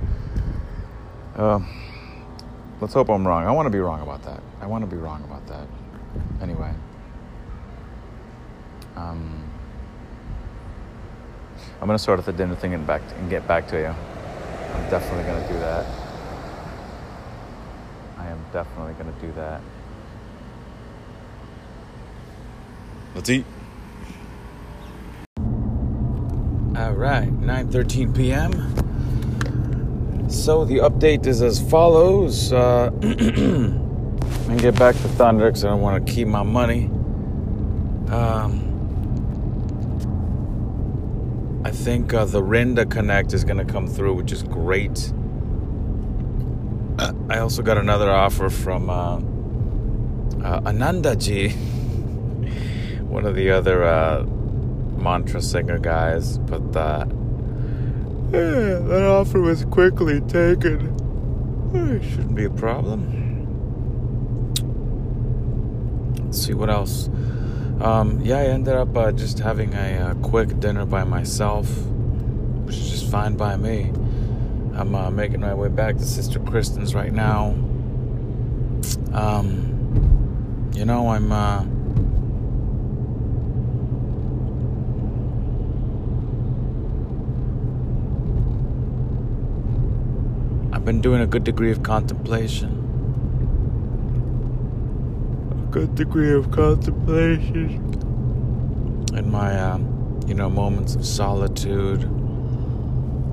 Um, 1.37 1.69
let's 2.81 2.93
hope 2.93 3.09
I'm 3.09 3.27
wrong. 3.27 3.47
I 3.47 3.53
want 3.53 3.67
to 3.67 3.71
be 3.71 3.79
wrong 3.79 4.03
about 4.03 4.23
that. 4.25 4.43
I 4.61 4.67
want 4.67 4.83
to 4.83 4.91
be 4.91 5.01
wrong 5.01 5.23
about 5.25 5.47
that. 5.47 5.69
Anyway. 6.43 6.73
Um, 8.97 9.49
I'm 11.81 11.87
gonna 11.87 11.99
sort 11.99 12.19
out 12.19 12.27
the 12.27 12.33
dinner 12.33 12.55
thing 12.55 12.75
and 12.75 12.87
back 12.87 13.07
to, 13.09 13.15
and 13.17 13.31
get 13.31 13.47
back 13.47 13.69
to 13.69 13.79
you. 13.79 13.87
I'm 13.87 14.91
definitely 14.91 15.25
gonna 15.25 15.49
do 15.49 15.59
that. 15.61 15.87
I 18.19 18.27
am 18.27 18.45
definitely 18.53 18.95
gonna 18.95 19.15
do 19.21 19.33
that. 19.33 19.61
Let's 23.15 23.31
eat. 23.31 23.45
All 26.83 26.95
right, 26.95 27.31
9:13 27.41 28.13
p.m. 28.13 28.51
So 30.29 30.65
the 30.65 30.79
update 30.79 31.27
is 31.27 31.41
as 31.41 31.61
follows. 31.71 32.53
Uh, 32.53 32.91
and 33.03 34.61
get 34.61 34.77
back 34.77 34.97
to 34.97 35.09
Thunder 35.11 35.47
because 35.47 35.65
I 35.65 35.69
don't 35.69 35.81
want 35.81 36.05
to 36.05 36.13
keep 36.13 36.27
my 36.27 36.43
money. 36.43 36.87
Um, 38.11 38.69
I 41.65 41.71
think 41.71 42.13
uh, 42.13 42.25
the 42.25 42.43
Rinda 42.43 42.91
Connect 42.91 43.33
is 43.33 43.45
going 43.45 43.65
to 43.65 43.73
come 43.73 43.87
through, 43.87 44.15
which 44.15 44.33
is 44.33 44.43
great. 44.43 45.13
I 47.31 47.39
also 47.39 47.63
got 47.63 47.79
another 47.79 48.11
offer 48.11 48.51
from 48.51 48.91
uh, 48.91 49.19
uh 50.45 50.61
Anandaji, 50.63 51.53
one 53.03 53.25
of 53.25 53.37
the 53.37 53.51
other 53.51 53.85
uh, 53.85 54.27
mantra 54.97 55.43
singer 55.43 55.79
guys, 55.79 56.39
but 56.39 56.73
that 56.73 57.09
yeah, 58.33 58.79
that 58.79 59.03
offer 59.03 59.41
was 59.41 59.67
quickly 59.67 60.23
taken. 60.23 60.97
It 61.75 62.03
shouldn't 62.03 62.35
be 62.35 62.45
a 62.45 62.51
problem. 62.51 63.19
Let's 66.17 66.41
see 66.43 66.55
what 66.55 66.71
else. 66.71 67.09
Um, 67.83 68.21
yeah, 68.23 68.39
I 68.39 68.45
ended 68.45 68.75
up 68.75 68.97
uh, 68.97 69.13
just 69.13 69.39
having 69.39 69.75
a, 69.75 69.99
uh, 69.99 70.15
quick 70.23 70.59
dinner 70.61 70.87
by 70.87 71.05
myself, 71.05 71.69
which 72.65 72.77
is 72.77 72.91
just 72.91 73.11
fine 73.11 73.37
by 73.37 73.59
me. 73.59 73.93
I'm 74.75 74.95
uh, 74.95 75.11
making 75.11 75.41
my 75.41 75.53
way 75.53 75.69
back 75.69 75.99
to 75.99 76.05
Sister 76.05 76.39
Kristen's 76.39 76.95
right 76.95 77.13
now. 77.13 77.49
Um, 79.13 80.71
you 80.75 80.87
know, 80.87 81.11
I'm. 81.11 81.33
I've 90.83 90.87
been 90.87 91.01
doing 91.01 91.21
a 91.21 91.29
good 91.29 91.45
degree 91.45 91.71
of 91.71 91.85
contemplation 91.85 92.69
A 95.53 95.71
good 95.71 95.95
degree 95.95 96.33
of 96.33 96.51
contemplation 96.51 97.79
in 99.15 99.31
my, 99.31 99.57
uh, 99.57 99.79
you 100.27 100.35
know, 100.35 100.51
moments 100.51 100.97
of 100.97 101.07
solitude. 101.07 102.03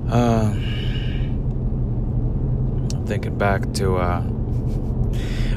Uh, 0.08 0.52
I'm 2.94 3.04
thinking 3.06 3.36
back 3.36 3.72
to 3.72 3.96
uh, 3.96 4.22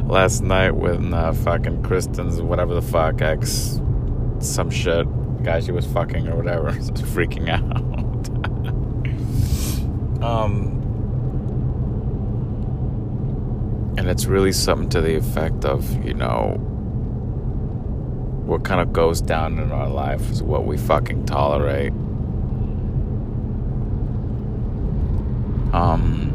last 0.06 0.42
night 0.42 0.72
when 0.72 1.14
uh, 1.14 1.32
fucking 1.32 1.84
Kristen's 1.84 2.42
whatever 2.42 2.74
the 2.74 2.82
fuck 2.82 3.22
ex 3.22 3.80
some 4.40 4.72
shit 4.72 5.06
guy 5.44 5.60
she 5.60 5.72
was 5.72 5.86
fucking 5.86 6.28
or 6.28 6.38
whatever 6.38 6.64
was 6.76 6.90
freaking 6.90 7.50
out. 7.50 7.62
um, 10.28 10.73
And 14.04 14.12
it's 14.12 14.26
really 14.26 14.52
something 14.52 14.90
to 14.90 15.00
the 15.00 15.16
effect 15.16 15.64
of, 15.64 16.06
you 16.06 16.14
know, 16.14 16.58
what 18.46 18.66
kind 18.66 18.82
of 18.82 18.92
goes 18.92 19.22
down 19.22 19.58
in 19.60 19.72
our 19.72 19.88
life 19.88 20.30
is 20.30 20.44
what 20.44 20.66
we 20.66 20.76
fucking 20.76 21.26
tolerate. 21.26 21.94
Um, 25.72 26.34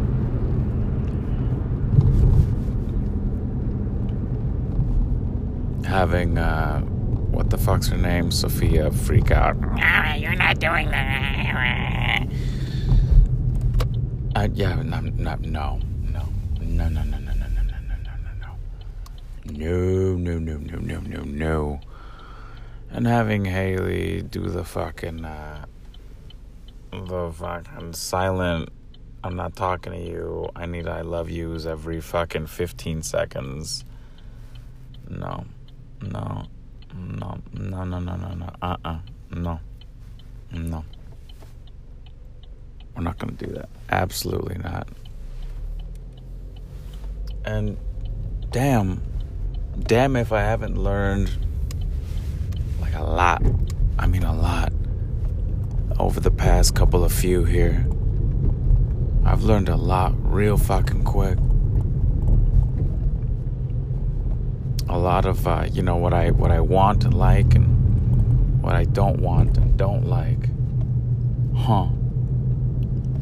having 5.87 6.39
uh, 6.39 6.81
what 6.81 7.51
the 7.51 7.59
fuck's 7.59 7.89
her 7.89 7.99
name, 7.99 8.31
Sophia, 8.31 8.91
freak 8.91 9.31
out. 9.31 9.57
You're 10.19 10.35
not 10.37 10.59
doing 10.59 10.91
that. 10.91 12.27
Uh, 14.35 14.49
yeah, 14.55 14.75
no, 14.77 15.01
no, 15.01 15.35
no, 15.35 15.35
no, 15.43 16.89
no, 16.89 16.89
no 16.89 17.18
no, 19.59 20.15
no, 20.15 20.39
no, 20.39 20.57
no, 20.57 20.79
no, 20.79 21.01
no, 21.01 21.23
no, 21.23 21.81
and 22.91 23.07
having 23.07 23.45
Haley 23.45 24.23
do 24.23 24.49
the 24.49 24.65
fucking 24.65 25.25
uh, 25.25 25.65
the 26.91 27.33
fucking 27.33 27.93
silent 27.93 28.71
I'm 29.23 29.35
not 29.35 29.57
talking 29.57 29.93
to 29.93 29.99
you. 29.99 30.49
I 30.55 30.67
need 30.67 30.87
I 30.87 31.01
love 31.01 31.29
yous 31.29 31.67
every 31.67 32.01
fucking 32.01 32.47
15 32.47 33.03
seconds. 33.03 33.85
No. 35.09 35.45
No. 36.01 36.47
No. 36.95 37.39
No, 37.53 37.85
no, 37.85 37.99
no, 37.99 38.17
no, 38.17 38.35
no. 38.35 38.51
Uh 38.63 38.77
uh 38.85 38.99
No. 39.31 39.61
No. 40.53 40.85
We're 42.95 43.03
not 43.03 43.19
to 43.19 43.47
do 43.47 43.53
that. 43.55 43.69
Absolutely 43.91 44.59
not. 44.59 44.89
And 47.45 47.77
damn, 48.51 49.03
damn 49.83 50.17
if 50.17 50.33
I 50.33 50.41
haven't 50.41 50.77
learned 50.77 51.31
like 52.81 52.95
a 52.95 53.03
lot. 53.03 53.43
I 53.99 54.07
mean, 54.07 54.23
a 54.23 54.35
lot 54.35 54.73
over 55.99 56.21
the 56.21 56.31
past 56.31 56.75
couple 56.75 57.05
of 57.05 57.13
few 57.13 57.45
here. 57.45 57.87
I've 59.25 59.43
learned 59.43 59.69
a 59.69 59.77
lot 59.77 60.15
real 60.17 60.57
fucking 60.57 61.05
quick. 61.05 61.39
A 64.89 64.99
lot 64.99 65.27
of 65.27 65.47
uh, 65.47 65.67
you 65.71 65.83
know 65.83 65.97
what 65.97 66.15
I 66.15 66.31
what 66.31 66.51
I 66.51 66.61
want 66.61 67.05
and 67.05 67.15
like 67.15 67.55
and 67.55 68.63
what 68.63 68.75
I 68.75 68.85
don't 68.85 69.21
want 69.21 69.57
and 69.59 69.77
don't 69.77 70.07
like. 70.07 70.49
Huh. 71.57 71.89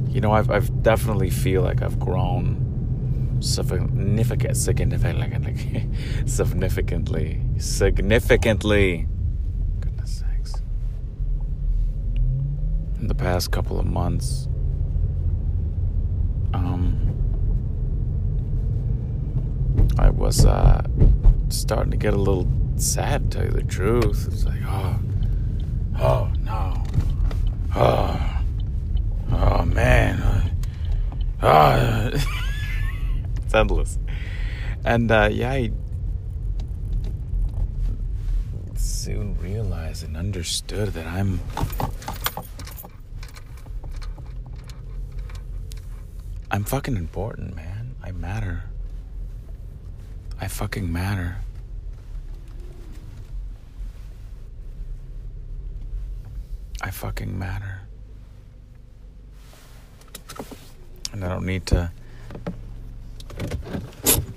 You 0.09 0.21
know, 0.21 0.33
I've 0.33 0.51
I've 0.51 0.83
definitely 0.83 1.31
feel 1.31 1.63
like 1.63 1.83
I've 1.83 1.99
grown 1.99 2.66
significant 3.41 4.57
significantly 4.57 5.89
significantly 6.27 7.41
significantly 7.59 9.07
goodness 9.81 10.21
sakes. 10.21 10.63
In 12.99 13.09
the 13.09 13.15
past 13.15 13.51
couple 13.51 13.79
of 13.79 13.87
months 13.87 14.49
um, 16.55 17.07
I 19.99 20.11
was 20.11 20.45
uh, 20.45 20.83
starting 21.49 21.91
to 21.91 21.97
get 21.97 22.15
a 22.15 22.19
little 22.19 22.51
sad, 22.77 23.31
to 23.31 23.39
tell 23.39 23.47
you 23.47 23.53
the 23.53 23.63
truth. 23.63 24.29
It's 24.31 24.45
like, 24.45 24.61
oh, 24.67 24.99
oh 25.99 26.33
no, 26.43 26.85
oh, 27.75 28.41
oh 29.33 29.65
man, 29.65 30.53
oh, 31.43 32.11
it's 32.13 32.27
endless. 33.57 33.99
And 34.85 35.11
uh, 35.11 35.29
yeah, 35.33 35.51
I 35.51 35.71
soon 38.77 39.37
realized 39.39 40.05
and 40.05 40.17
understood 40.17 40.89
that 40.89 41.07
I'm 41.07 41.41
I'm 46.51 46.65
fucking 46.65 46.97
important, 46.97 47.57
man. 47.57 47.97
I 48.03 48.13
matter. 48.13 48.65
I 50.41 50.49
fucking 50.49 50.93
matter. 50.93 51.37
I 56.81 56.91
fucking 56.91 57.37
matter. 57.39 57.81
And 61.13 61.25
I 61.25 61.29
don't 61.29 61.47
need 61.47 61.67
to 61.67 61.91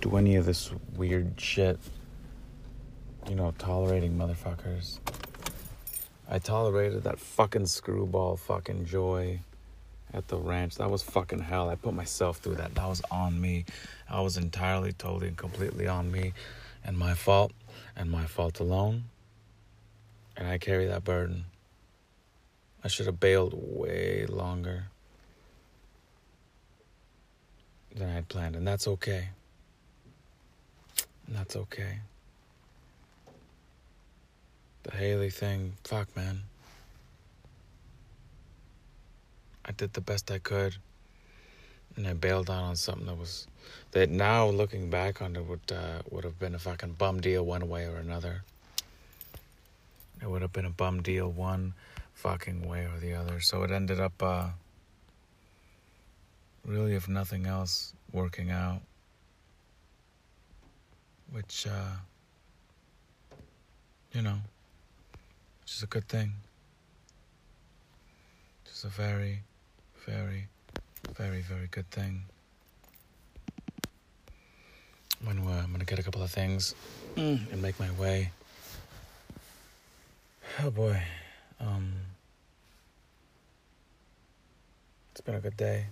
do 0.01 0.17
any 0.17 0.35
of 0.35 0.45
this 0.45 0.71
weird 0.95 1.33
shit. 1.39 1.79
You 3.27 3.35
know, 3.35 3.53
tolerating 3.57 4.17
motherfuckers. 4.17 4.99
I 6.27 6.39
tolerated 6.39 7.03
that 7.03 7.19
fucking 7.19 7.65
screwball 7.65 8.37
fucking 8.37 8.85
joy 8.85 9.41
at 10.13 10.27
the 10.27 10.37
ranch. 10.37 10.75
That 10.75 10.89
was 10.89 11.03
fucking 11.03 11.39
hell. 11.39 11.69
I 11.69 11.75
put 11.75 11.93
myself 11.93 12.37
through 12.37 12.55
that. 12.55 12.75
That 12.75 12.87
was 12.87 13.01
on 13.11 13.39
me. 13.39 13.65
I 14.09 14.21
was 14.21 14.37
entirely, 14.37 14.93
totally, 14.93 15.27
and 15.27 15.37
completely 15.37 15.87
on 15.87 16.11
me 16.11 16.33
and 16.83 16.97
my 16.97 17.13
fault 17.13 17.51
and 17.95 18.09
my 18.09 18.25
fault 18.25 18.59
alone. 18.59 19.05
And 20.37 20.47
I 20.47 20.57
carry 20.57 20.87
that 20.87 21.03
burden. 21.03 21.45
I 22.83 22.87
should 22.87 23.07
have 23.07 23.19
bailed 23.19 23.53
way 23.55 24.25
longer 24.27 24.85
than 27.95 28.09
I 28.09 28.13
had 28.13 28.27
planned, 28.27 28.55
and 28.55 28.67
that's 28.67 28.87
okay. 28.87 29.29
And 31.27 31.35
that's 31.35 31.55
okay. 31.55 31.99
The 34.83 34.91
Haley 34.91 35.29
thing, 35.29 35.73
fuck, 35.83 36.15
man. 36.15 36.41
I 39.65 39.71
did 39.71 39.93
the 39.93 40.01
best 40.01 40.31
I 40.31 40.39
could, 40.39 40.75
and 41.95 42.07
I 42.07 42.13
bailed 42.13 42.49
out 42.49 42.63
on 42.63 42.75
something 42.75 43.05
that 43.05 43.17
was 43.17 43.47
that 43.91 44.09
now 44.09 44.47
looking 44.47 44.89
back 44.89 45.21
on 45.21 45.35
it 45.35 45.45
would 45.45 45.71
uh, 45.71 46.01
would 46.09 46.23
have 46.23 46.39
been 46.39 46.55
a 46.55 46.59
fucking 46.59 46.93
bum 46.93 47.21
deal 47.21 47.45
one 47.45 47.69
way 47.69 47.85
or 47.85 47.97
another. 47.97 48.43
It 50.21 50.29
would 50.29 50.41
have 50.41 50.51
been 50.51 50.65
a 50.65 50.71
bum 50.71 51.01
deal 51.03 51.29
one 51.31 51.73
fucking 52.15 52.67
way 52.67 52.85
or 52.85 52.99
the 52.99 53.13
other. 53.13 53.39
So 53.39 53.63
it 53.63 53.71
ended 53.71 53.99
up 53.99 54.21
uh, 54.21 54.47
really, 56.65 56.93
if 56.93 57.07
nothing 57.07 57.45
else, 57.45 57.93
working 58.11 58.51
out, 58.51 58.81
which 61.31 61.67
uh, 61.67 61.95
you 64.13 64.21
know, 64.21 64.37
which 65.61 65.73
is 65.73 65.83
a 65.83 65.87
good 65.87 66.07
thing. 66.07 66.33
Just 68.65 68.85
a 68.85 68.87
very 68.87 69.43
very, 70.09 70.47
very, 71.15 71.41
very 71.41 71.67
good 71.69 71.89
thing. 71.91 72.23
When 75.23 75.37
I'm 75.39 75.71
gonna 75.71 75.83
get 75.83 75.99
a 75.99 76.03
couple 76.03 76.23
of 76.23 76.31
things 76.31 76.73
mm. 77.15 77.51
and 77.51 77.61
make 77.61 77.79
my 77.79 77.91
way. 77.91 78.31
Oh 80.63 80.71
boy, 80.71 81.01
um, 81.59 81.91
it's 85.11 85.21
been 85.21 85.35
a 85.35 85.39
good 85.39 85.57
day. 85.57 85.85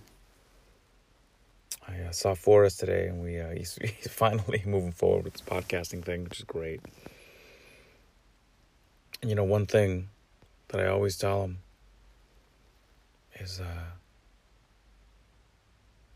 I 1.88 2.02
uh, 2.02 2.12
saw 2.12 2.34
Forrest 2.34 2.80
today, 2.80 3.08
and 3.08 3.22
we 3.22 3.40
uh, 3.40 3.50
he's, 3.56 3.76
he's 3.76 4.08
finally 4.08 4.62
moving 4.66 4.92
forward 4.92 5.24
with 5.24 5.34
this 5.34 5.42
podcasting 5.42 6.04
thing, 6.04 6.24
which 6.24 6.38
is 6.38 6.44
great. 6.44 6.80
And 9.20 9.30
you 9.30 9.34
know, 9.34 9.44
one 9.44 9.66
thing 9.66 10.08
that 10.68 10.80
I 10.80 10.88
always 10.88 11.16
tell 11.16 11.44
him 11.44 11.58
is 13.40 13.60
uh, 13.60 13.84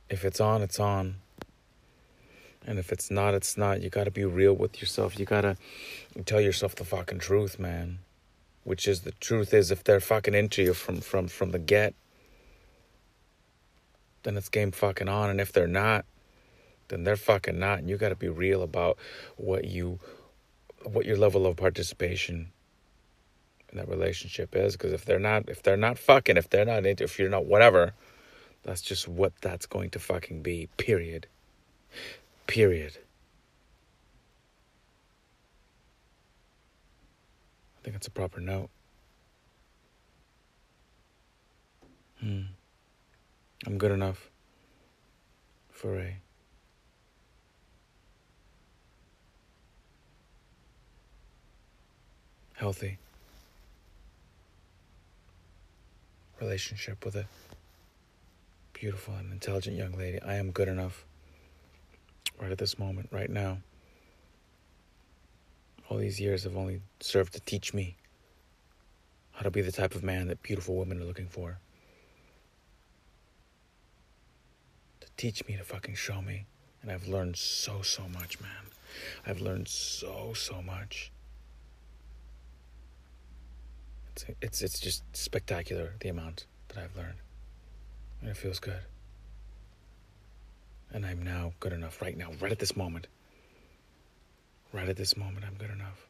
if 0.09 0.25
it's 0.25 0.41
on, 0.41 0.63
it's 0.63 0.79
on. 0.79 1.17
And 2.65 2.79
if 2.79 2.93
it's 2.93 3.11
not, 3.11 3.35
it's 3.35 3.57
not. 3.57 3.81
You 3.81 3.91
gotta 3.91 4.13
be 4.13 4.25
real 4.25 4.53
with 4.53 4.81
yourself. 4.81 5.19
You 5.19 5.25
gotta 5.25 5.57
tell 6.27 6.41
yourself 6.41 6.77
the 6.77 6.85
fucking 6.85 7.19
truth, 7.19 7.59
man. 7.59 7.99
Which 8.63 8.87
is 8.87 9.01
the 9.01 9.11
truth 9.13 9.53
is 9.53 9.73
if 9.73 9.83
they're 9.83 9.99
fucking 9.99 10.35
into 10.35 10.63
you 10.63 10.75
from 10.75 11.01
from 11.01 11.27
from 11.27 11.51
the 11.51 11.59
get, 11.59 11.95
then 14.23 14.37
it's 14.37 14.49
game 14.49 14.71
fucking 14.71 15.09
on. 15.09 15.31
And 15.31 15.41
if 15.41 15.53
they're 15.53 15.67
not, 15.67 16.05
then 16.89 17.05
they're 17.05 17.17
fucking 17.17 17.59
not. 17.59 17.81
And 17.81 17.89
you 17.89 17.97
gotta 17.97 18.17
be 18.17 18.29
real 18.29 18.63
about 18.63 18.99
what 19.37 19.65
you 19.65 19.99
what 20.85 21.07
your 21.07 21.17
level 21.17 21.47
of 21.47 21.57
participation 21.57 22.51
in 23.71 23.79
that 23.79 23.89
relationship 23.89 24.55
is. 24.55 24.77
Because 24.77 24.93
if 24.93 25.05
they're 25.05 25.19
not 25.19 25.49
if 25.49 25.63
they're 25.63 25.77
not 25.77 25.99
fucking, 25.99 26.37
if 26.37 26.51
they're 26.51 26.65
not 26.65 26.87
into 26.87 27.05
if 27.05 27.19
you're 27.19 27.29
not 27.29 27.47
whatever 27.47 27.95
that's 28.63 28.81
just 28.83 29.09
what 29.09 29.33
that's 29.41 29.67
going 29.67 29.91
to 29.91 29.99
fucking 29.99 30.43
be. 30.43 30.69
Period. 30.77 31.27
Period. 32.47 32.97
I 37.79 37.85
think 37.85 37.97
it's 37.97 38.07
a 38.07 38.11
proper 38.11 38.41
note. 38.41 38.71
Hmm. 42.21 42.43
I'm 43.67 43.79
good 43.79 43.93
enough 43.93 44.31
for 45.71 45.99
a 45.99 46.17
healthy 52.55 52.99
relationship 56.41 57.05
with 57.05 57.15
a 57.15 57.27
beautiful 58.73 59.15
and 59.15 59.33
intelligent 59.33 59.77
young 59.77 59.93
lady. 59.93 60.21
I 60.21 60.35
am 60.35 60.51
good 60.51 60.67
enough 60.69 61.05
right 62.41 62.51
at 62.51 62.59
this 62.59 62.79
moment, 62.79 63.09
right 63.13 63.31
now. 63.31 63.59
All 65.89 65.99
these 65.99 66.21
years 66.21 66.45
have 66.45 66.57
only 66.57 66.81
served 67.01 67.35
to 67.35 67.41
teach 67.41 67.73
me 67.73 67.97
how 69.33 69.43
to 69.43 69.51
be 69.51 69.61
the 69.61 69.73
type 69.73 69.95
of 69.95 70.03
man 70.03 70.27
that 70.29 70.43
beautiful 70.43 70.77
women 70.77 71.01
are 71.01 71.05
looking 71.05 71.29
for. 71.29 71.59
To 75.01 75.02
teach 75.17 75.47
me, 75.47 75.57
to 75.57 75.65
fucking 75.65 75.95
show 75.95 76.23
me. 76.23 76.47
And 76.83 76.91
I've 76.91 77.07
learned 77.07 77.37
so, 77.37 77.83
so 77.83 78.03
much, 78.09 78.41
man. 78.41 78.51
I've 79.27 79.41
learned 79.41 79.69
so, 79.69 80.33
so 80.35 80.61
much. 80.63 81.13
It's, 84.13 84.25
it's, 84.41 84.63
it's 84.63 84.81
just 84.81 85.05
spectacular, 85.17 85.95
the 86.01 86.09
amount 86.09 86.47
that 86.69 86.79
I've 86.79 86.97
learned. 86.97 87.19
And 88.21 88.31
it 88.31 88.37
feels 88.37 88.59
good. 88.59 88.81
And 90.93 91.07
I'm 91.07 91.23
now 91.23 91.53
good 91.61 91.73
enough 91.73 92.03
right 92.03 92.17
now, 92.17 92.31
right 92.41 92.53
at 92.53 92.59
this 92.59 92.77
moment. 92.77 93.07
Right 94.73 94.89
at 94.89 94.97
this 94.97 95.17
moment, 95.17 95.45
I'm 95.47 95.55
good 95.55 95.71
enough 95.71 96.07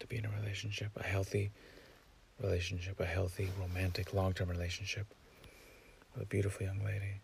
to 0.00 0.06
be 0.06 0.16
in 0.16 0.24
a 0.24 0.30
relationship, 0.40 0.90
a 0.96 1.02
healthy 1.02 1.50
relationship, 2.40 2.98
a 3.00 3.06
healthy, 3.06 3.48
romantic, 3.60 4.14
long 4.14 4.32
term 4.32 4.48
relationship 4.48 5.06
a 6.20 6.24
beautiful 6.24 6.66
young 6.66 6.84
lady. 6.84 7.20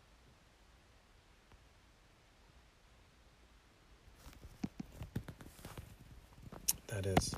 That 6.88 7.07
is. 7.07 7.35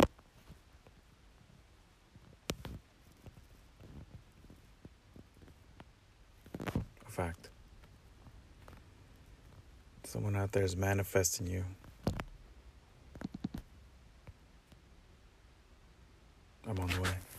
A 6.67 7.11
fact. 7.11 7.49
Someone 10.05 10.37
out 10.37 10.53
there 10.53 10.65
is 10.65 10.77
manifesting 10.77 11.47
you. 11.47 11.65
I'm 16.67 16.79
on 16.79 16.89
the 16.89 17.01
way. 17.01 17.30